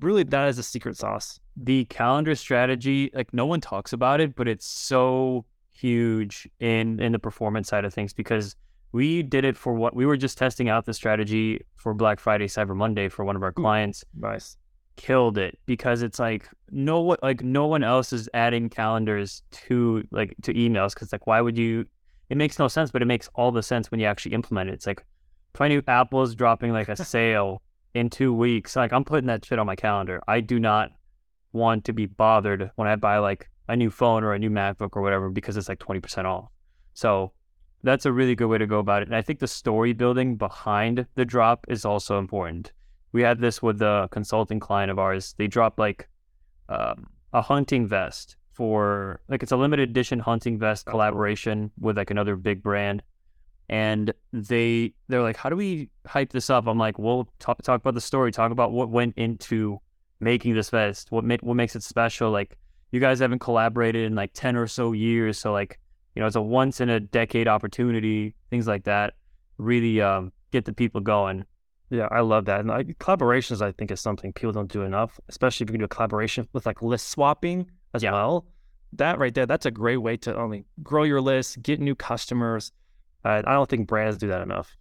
really 0.00 0.22
that 0.24 0.48
is 0.48 0.58
a 0.58 0.62
secret 0.62 0.96
sauce. 0.96 1.38
The 1.56 1.84
calendar 1.86 2.34
strategy, 2.34 3.10
like 3.12 3.34
no 3.34 3.44
one 3.44 3.60
talks 3.60 3.92
about 3.92 4.20
it, 4.20 4.34
but 4.34 4.48
it's 4.48 4.66
so 4.66 5.44
huge 5.72 6.48
in 6.60 7.00
in 7.00 7.12
the 7.12 7.18
performance 7.18 7.68
side 7.68 7.84
of 7.84 7.92
things 7.92 8.12
because 8.12 8.56
we 8.92 9.22
did 9.22 9.44
it 9.44 9.56
for 9.56 9.72
what 9.72 9.96
we 9.96 10.04
were 10.06 10.16
just 10.16 10.36
testing 10.36 10.68
out 10.68 10.84
the 10.84 10.94
strategy 10.94 11.64
for 11.76 11.94
Black 11.94 12.20
Friday, 12.20 12.46
Cyber 12.46 12.76
Monday 12.76 13.08
for 13.08 13.24
one 13.24 13.36
of 13.36 13.42
our 13.42 13.52
hmm. 13.52 13.62
clients. 13.62 14.04
Nice. 14.14 14.56
Killed 14.96 15.38
it 15.38 15.58
because 15.64 16.02
it's 16.02 16.18
like 16.18 16.46
no 16.70 17.00
one 17.00 17.16
like 17.22 17.42
no 17.42 17.66
one 17.66 17.82
else 17.82 18.12
is 18.12 18.28
adding 18.34 18.68
calendars 18.68 19.42
to 19.52 20.06
like 20.10 20.34
to 20.42 20.52
emails 20.52 20.94
because 20.94 21.10
like 21.12 21.26
why 21.26 21.40
would 21.40 21.56
you? 21.56 21.86
It 22.28 22.36
makes 22.36 22.58
no 22.58 22.68
sense, 22.68 22.90
but 22.90 23.02
it 23.02 23.06
makes 23.06 23.28
all 23.34 23.50
the 23.50 23.62
sense 23.62 23.90
when 23.90 24.00
you 24.00 24.06
actually 24.06 24.34
implement 24.34 24.70
it. 24.70 24.74
It's 24.74 24.86
like 24.86 25.02
if 25.54 25.60
I 25.60 25.68
knew 25.68 25.82
Apple 25.88 26.22
is 26.22 26.34
dropping 26.34 26.72
like 26.72 26.88
a 26.88 26.96
sale 26.96 27.62
in 27.94 28.10
two 28.10 28.34
weeks, 28.34 28.76
like 28.76 28.92
I'm 28.92 29.04
putting 29.04 29.26
that 29.28 29.44
shit 29.44 29.58
on 29.58 29.66
my 29.66 29.76
calendar. 29.76 30.22
I 30.28 30.40
do 30.40 30.60
not 30.60 30.90
want 31.52 31.86
to 31.86 31.94
be 31.94 32.06
bothered 32.06 32.70
when 32.76 32.86
I 32.86 32.96
buy 32.96 33.18
like 33.18 33.48
a 33.72 33.76
new 33.76 33.90
phone 33.90 34.22
or 34.22 34.34
a 34.34 34.38
new 34.38 34.50
MacBook 34.50 34.90
or 34.92 35.00
whatever 35.00 35.30
because 35.30 35.56
it's 35.56 35.68
like 35.68 35.78
20% 35.78 36.26
off. 36.26 36.50
So 36.92 37.32
that's 37.82 38.04
a 38.04 38.12
really 38.12 38.34
good 38.34 38.48
way 38.48 38.58
to 38.58 38.66
go 38.66 38.78
about 38.78 39.00
it. 39.00 39.08
And 39.08 39.16
I 39.16 39.22
think 39.22 39.38
the 39.38 39.48
story 39.48 39.94
building 39.94 40.36
behind 40.36 41.06
the 41.14 41.24
drop 41.24 41.64
is 41.68 41.86
also 41.86 42.18
important. 42.18 42.72
We 43.12 43.22
had 43.22 43.40
this 43.40 43.62
with 43.62 43.80
a 43.80 44.08
consulting 44.10 44.60
client 44.60 44.90
of 44.90 44.98
ours. 44.98 45.34
They 45.38 45.46
dropped 45.46 45.78
like 45.78 46.06
um, 46.68 47.06
a 47.32 47.40
hunting 47.40 47.86
vest 47.86 48.36
for 48.52 49.22
like 49.28 49.42
it's 49.42 49.52
a 49.52 49.56
limited 49.56 49.88
edition 49.88 50.18
hunting 50.18 50.58
vest 50.58 50.84
collaboration 50.84 51.70
with 51.80 51.96
like 51.96 52.10
another 52.10 52.36
big 52.36 52.62
brand. 52.62 53.02
And 53.70 54.12
they 54.34 54.92
they're 55.08 55.22
like, 55.22 55.38
how 55.38 55.48
do 55.48 55.56
we 55.56 55.88
hype 56.06 56.30
this 56.30 56.50
up? 56.50 56.66
I'm 56.66 56.78
like, 56.78 56.98
well, 56.98 57.26
talk 57.38 57.62
talk 57.62 57.80
about 57.80 57.94
the 57.94 58.02
story, 58.02 58.32
talk 58.32 58.52
about 58.52 58.72
what 58.72 58.90
went 58.90 59.16
into 59.16 59.78
making 60.20 60.54
this 60.54 60.68
vest, 60.68 61.10
what 61.10 61.24
ma- 61.24 61.38
what 61.40 61.54
makes 61.54 61.74
it 61.74 61.82
special. 61.82 62.30
Like 62.30 62.58
you 62.92 63.00
guys 63.00 63.18
haven't 63.18 63.40
collaborated 63.40 64.04
in 64.04 64.14
like 64.14 64.30
ten 64.34 64.54
or 64.54 64.66
so 64.66 64.92
years, 64.92 65.38
so 65.38 65.52
like 65.52 65.80
you 66.14 66.20
know, 66.20 66.26
it's 66.26 66.36
a 66.36 66.42
once 66.42 66.80
in 66.80 66.90
a 66.90 67.00
decade 67.00 67.48
opportunity, 67.48 68.34
things 68.50 68.66
like 68.66 68.84
that. 68.84 69.14
Really 69.58 70.00
um, 70.00 70.32
get 70.50 70.64
the 70.64 70.72
people 70.72 71.00
going. 71.00 71.44
Yeah, 71.90 72.08
I 72.10 72.20
love 72.20 72.46
that. 72.46 72.60
And 72.60 72.68
like, 72.68 72.98
collaborations, 72.98 73.60
I 73.60 73.72
think, 73.72 73.90
is 73.90 74.00
something 74.00 74.32
people 74.32 74.52
don't 74.52 74.70
do 74.70 74.82
enough, 74.82 75.18
especially 75.28 75.64
if 75.64 75.70
you 75.70 75.74
can 75.74 75.80
do 75.80 75.84
a 75.86 75.88
collaboration 75.88 76.48
with 76.52 76.66
like 76.66 76.82
list 76.82 77.08
swapping 77.08 77.70
as 77.94 78.02
yeah. 78.02 78.12
well. 78.12 78.46
That 78.94 79.18
right 79.18 79.34
there, 79.34 79.46
that's 79.46 79.66
a 79.66 79.70
great 79.70 79.98
way 79.98 80.16
to 80.18 80.36
only 80.36 80.64
grow 80.82 81.04
your 81.04 81.20
list, 81.20 81.62
get 81.62 81.80
new 81.80 81.94
customers. 81.94 82.72
Uh, 83.24 83.42
I 83.46 83.52
don't 83.52 83.68
think 83.68 83.88
brands 83.88 84.18
do 84.18 84.28
that 84.28 84.42
enough. 84.42 84.76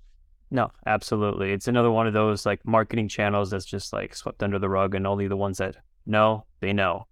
No, 0.52 0.70
absolutely. 0.86 1.54
It's 1.54 1.70
another 1.70 1.92
one 1.92 2.08
of 2.08 2.14
those 2.14 2.46
like 2.46 2.66
marketing 2.66 3.08
channels 3.08 3.50
that's 3.52 3.66
just 3.66 3.94
like 3.94 4.16
swept 4.16 4.44
under 4.44 4.60
the 4.60 4.68
rug, 4.68 4.96
and 4.96 5.08
only 5.08 5.28
the 5.28 5.38
ones 5.38 5.60
that 5.60 5.78
know 6.06 6.46
they 6.60 6.74
know. 6.74 7.08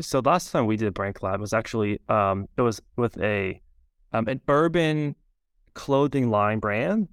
So 0.00 0.20
last 0.24 0.52
time 0.52 0.66
we 0.66 0.76
did 0.76 0.88
a 0.88 0.92
brand 0.92 1.14
collab 1.14 1.40
was 1.40 1.52
actually 1.52 2.00
um, 2.08 2.48
it 2.56 2.62
was 2.62 2.80
with 2.96 3.18
a 3.20 3.60
um, 4.12 4.28
an 4.28 4.40
urban 4.48 5.16
clothing 5.74 6.30
line 6.30 6.58
brand 6.58 7.08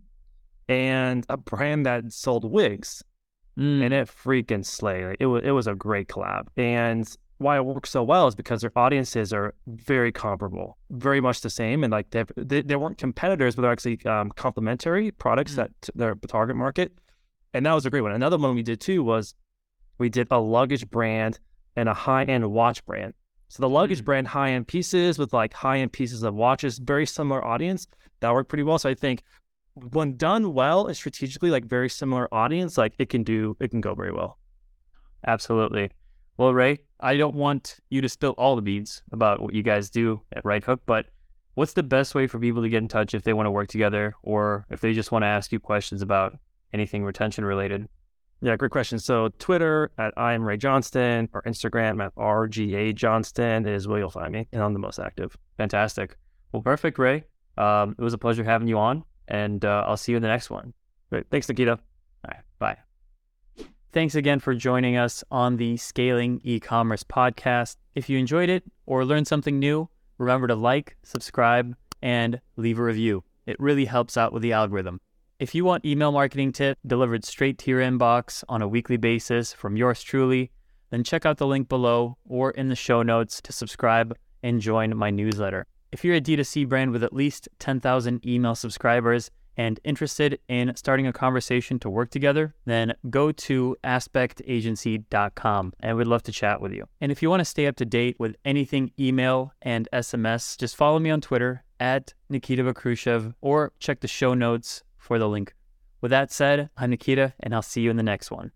and 0.67 1.25
a 1.29 1.37
brand 1.37 1.85
that 1.85 2.11
sold 2.11 2.49
wigs, 2.49 3.03
mm. 3.57 3.83
and 3.83 3.93
it 3.93 4.07
freaking 4.07 4.65
slayed. 4.65 5.17
It 5.19 5.25
was 5.27 5.43
it 5.43 5.51
was 5.51 5.67
a 5.67 5.75
great 5.75 6.07
collab, 6.07 6.47
and 6.57 7.07
why 7.37 7.57
it 7.57 7.65
worked 7.65 7.87
so 7.87 8.03
well 8.03 8.27
is 8.27 8.35
because 8.35 8.61
their 8.61 8.71
audiences 8.75 9.33
are 9.33 9.53
very 9.67 10.11
comparable, 10.11 10.77
very 10.91 11.21
much 11.21 11.41
the 11.41 11.49
same, 11.49 11.83
and 11.83 11.91
like 11.91 12.09
they 12.09 12.25
they 12.61 12.75
weren't 12.75 12.97
competitors, 12.97 13.55
but 13.55 13.61
they're 13.61 13.71
actually 13.71 14.03
um, 14.05 14.31
complementary 14.31 15.11
products 15.11 15.53
mm. 15.53 15.57
that 15.57 15.71
their 15.95 16.15
target 16.15 16.55
market, 16.55 16.91
and 17.53 17.65
that 17.65 17.73
was 17.73 17.85
a 17.85 17.89
great 17.89 18.01
one. 18.01 18.11
Another 18.11 18.37
one 18.37 18.55
we 18.55 18.63
did 18.63 18.81
too 18.81 19.03
was 19.03 19.35
we 19.97 20.09
did 20.09 20.27
a 20.31 20.39
luggage 20.39 20.89
brand 20.89 21.39
and 21.75 21.89
a 21.89 21.93
high 21.93 22.23
end 22.23 22.49
watch 22.51 22.85
brand. 22.85 23.13
So 23.49 23.61
the 23.61 23.69
luggage 23.69 24.01
mm 24.01 24.05
brand, 24.05 24.27
high 24.27 24.51
end 24.51 24.67
pieces 24.67 25.19
with 25.19 25.33
like 25.33 25.53
high 25.53 25.79
end 25.79 25.93
pieces 25.93 26.23
of 26.23 26.33
watches, 26.33 26.79
very 26.79 27.05
similar 27.05 27.43
audience. 27.45 27.87
That 28.19 28.33
worked 28.33 28.49
pretty 28.49 28.63
well. 28.63 28.79
So 28.79 28.89
I 28.89 28.95
think 28.95 29.23
when 29.75 30.17
done 30.17 30.53
well 30.53 30.87
and 30.87 30.95
strategically, 30.95 31.49
like 31.49 31.65
very 31.65 31.89
similar 31.89 32.33
audience, 32.33 32.77
like 32.77 32.93
it 32.99 33.09
can 33.09 33.23
do, 33.23 33.57
it 33.59 33.71
can 33.71 33.81
go 33.81 33.95
very 33.95 34.11
well. 34.11 34.39
Absolutely. 35.25 35.91
Well, 36.37 36.53
Ray, 36.53 36.79
I 36.99 37.15
don't 37.17 37.35
want 37.35 37.77
you 37.89 38.01
to 38.01 38.09
spill 38.09 38.31
all 38.37 38.55
the 38.55 38.61
beans 38.61 39.03
about 39.11 39.41
what 39.41 39.53
you 39.53 39.61
guys 39.61 39.89
do 39.89 40.21
at 40.31 40.43
Right 40.43 40.63
Hook, 40.63 40.81
but 40.85 41.05
what's 41.53 41.73
the 41.73 41.83
best 41.83 42.15
way 42.15 42.25
for 42.27 42.39
people 42.39 42.63
to 42.63 42.69
get 42.69 42.81
in 42.81 42.87
touch 42.87 43.13
if 43.13 43.23
they 43.23 43.33
want 43.33 43.45
to 43.45 43.51
work 43.51 43.67
together 43.67 44.15
or 44.23 44.65
if 44.69 44.81
they 44.81 44.93
just 44.93 45.11
want 45.11 45.23
to 45.23 45.27
ask 45.27 45.51
you 45.51 45.59
questions 45.59 46.01
about 46.01 46.37
anything 46.73 47.03
retention 47.03 47.45
related? 47.45 47.87
Yeah, 48.43 48.57
great 48.57 48.71
question. 48.71 48.99
So 48.99 49.29
Twitter 49.39 49.89
at 49.97 50.13
I 50.17 50.33
am 50.33 50.43
Ray 50.43 50.57
Johnston 50.57 51.29
or 51.31 51.41
Instagram 51.43 52.03
at 52.03 52.13
RGA 52.15 52.93
Johnston 52.93 53.65
is 53.65 53.87
where 53.87 53.99
you'll 53.99 54.09
find 54.09 54.33
me, 54.33 54.49
and 54.51 54.61
I'm 54.61 54.73
the 54.73 54.79
most 54.79 54.99
active. 54.99 55.37
Fantastic. 55.55 56.17
Well, 56.51 56.61
perfect, 56.61 56.99
Ray. 56.99 57.23
Um, 57.57 57.95
it 57.97 58.01
was 58.01 58.13
a 58.13 58.17
pleasure 58.17 58.43
having 58.43 58.67
you 58.67 58.77
on, 58.77 59.05
and 59.29 59.63
uh, 59.63 59.85
I'll 59.87 59.95
see 59.95 60.11
you 60.11 60.17
in 60.17 60.21
the 60.21 60.27
next 60.27 60.49
one. 60.49 60.73
Great. 61.09 61.25
Thanks, 61.31 61.47
Nikita. 61.47 61.71
All 61.71 61.79
right. 62.27 62.41
Bye. 62.59 62.77
Thanks 63.93 64.15
again 64.15 64.41
for 64.41 64.53
joining 64.53 64.97
us 64.97 65.23
on 65.31 65.55
the 65.55 65.77
Scaling 65.77 66.41
E-commerce 66.43 67.05
podcast. 67.05 67.77
If 67.95 68.09
you 68.09 68.19
enjoyed 68.19 68.49
it 68.49 68.63
or 68.85 69.05
learned 69.05 69.27
something 69.27 69.57
new, 69.57 69.87
remember 70.17 70.47
to 70.47 70.55
like, 70.55 70.97
subscribe, 71.03 71.77
and 72.01 72.41
leave 72.57 72.77
a 72.77 72.83
review. 72.83 73.23
It 73.45 73.57
really 73.57 73.85
helps 73.85 74.17
out 74.17 74.33
with 74.33 74.43
the 74.43 74.51
algorithm. 74.51 74.99
If 75.39 75.55
you 75.55 75.65
want 75.65 75.83
email 75.83 76.11
marketing 76.11 76.51
tips 76.51 76.79
delivered 76.85 77.25
straight 77.25 77.57
to 77.59 77.71
your 77.71 77.81
inbox 77.81 78.43
on 78.47 78.61
a 78.61 78.67
weekly 78.67 78.97
basis 78.97 79.51
from 79.51 79.75
yours 79.75 80.03
truly, 80.03 80.51
then 80.91 81.03
check 81.03 81.25
out 81.25 81.37
the 81.37 81.47
link 81.47 81.67
below 81.67 82.17
or 82.23 82.51
in 82.51 82.69
the 82.69 82.75
show 82.75 83.01
notes 83.01 83.41
to 83.41 83.51
subscribe 83.51 84.15
and 84.43 84.61
join 84.61 84.95
my 84.95 85.09
newsletter. 85.09 85.65
If 85.91 86.05
you're 86.05 86.15
a 86.15 86.21
D2C 86.21 86.69
brand 86.69 86.91
with 86.91 87.03
at 87.03 87.13
least 87.13 87.49
10,000 87.57 88.25
email 88.25 88.53
subscribers 88.53 89.31
and 89.57 89.79
interested 89.83 90.39
in 90.47 90.71
starting 90.75 91.07
a 91.07 91.13
conversation 91.13 91.79
to 91.79 91.89
work 91.89 92.11
together, 92.11 92.53
then 92.65 92.93
go 93.09 93.31
to 93.31 93.75
aspektagency.com 93.83 95.73
and 95.79 95.97
we'd 95.97 96.07
love 96.07 96.23
to 96.23 96.31
chat 96.31 96.61
with 96.61 96.73
you. 96.73 96.85
And 97.01 97.11
if 97.11 97.23
you 97.23 97.29
want 97.29 97.41
to 97.41 97.45
stay 97.45 97.65
up 97.65 97.75
to 97.77 97.85
date 97.85 98.17
with 98.19 98.35
anything 98.45 98.91
email 98.99 99.51
and 99.63 99.89
SMS, 99.91 100.57
just 100.59 100.75
follow 100.75 100.99
me 100.99 101.09
on 101.09 101.21
Twitter 101.21 101.63
at 101.79 102.13
Nikita 102.29 102.63
Vakhrushev 102.63 103.33
or 103.41 103.71
check 103.79 103.99
the 103.99 104.07
show 104.07 104.35
notes 104.35 104.83
for 105.03 105.19
the 105.19 105.27
link. 105.27 105.53
With 105.99 106.11
that 106.11 106.31
said, 106.31 106.69
I'm 106.77 106.89
Nikita, 106.89 107.33
and 107.41 107.53
I'll 107.53 107.61
see 107.61 107.81
you 107.81 107.89
in 107.89 107.97
the 107.97 108.03
next 108.03 108.31
one. 108.31 108.51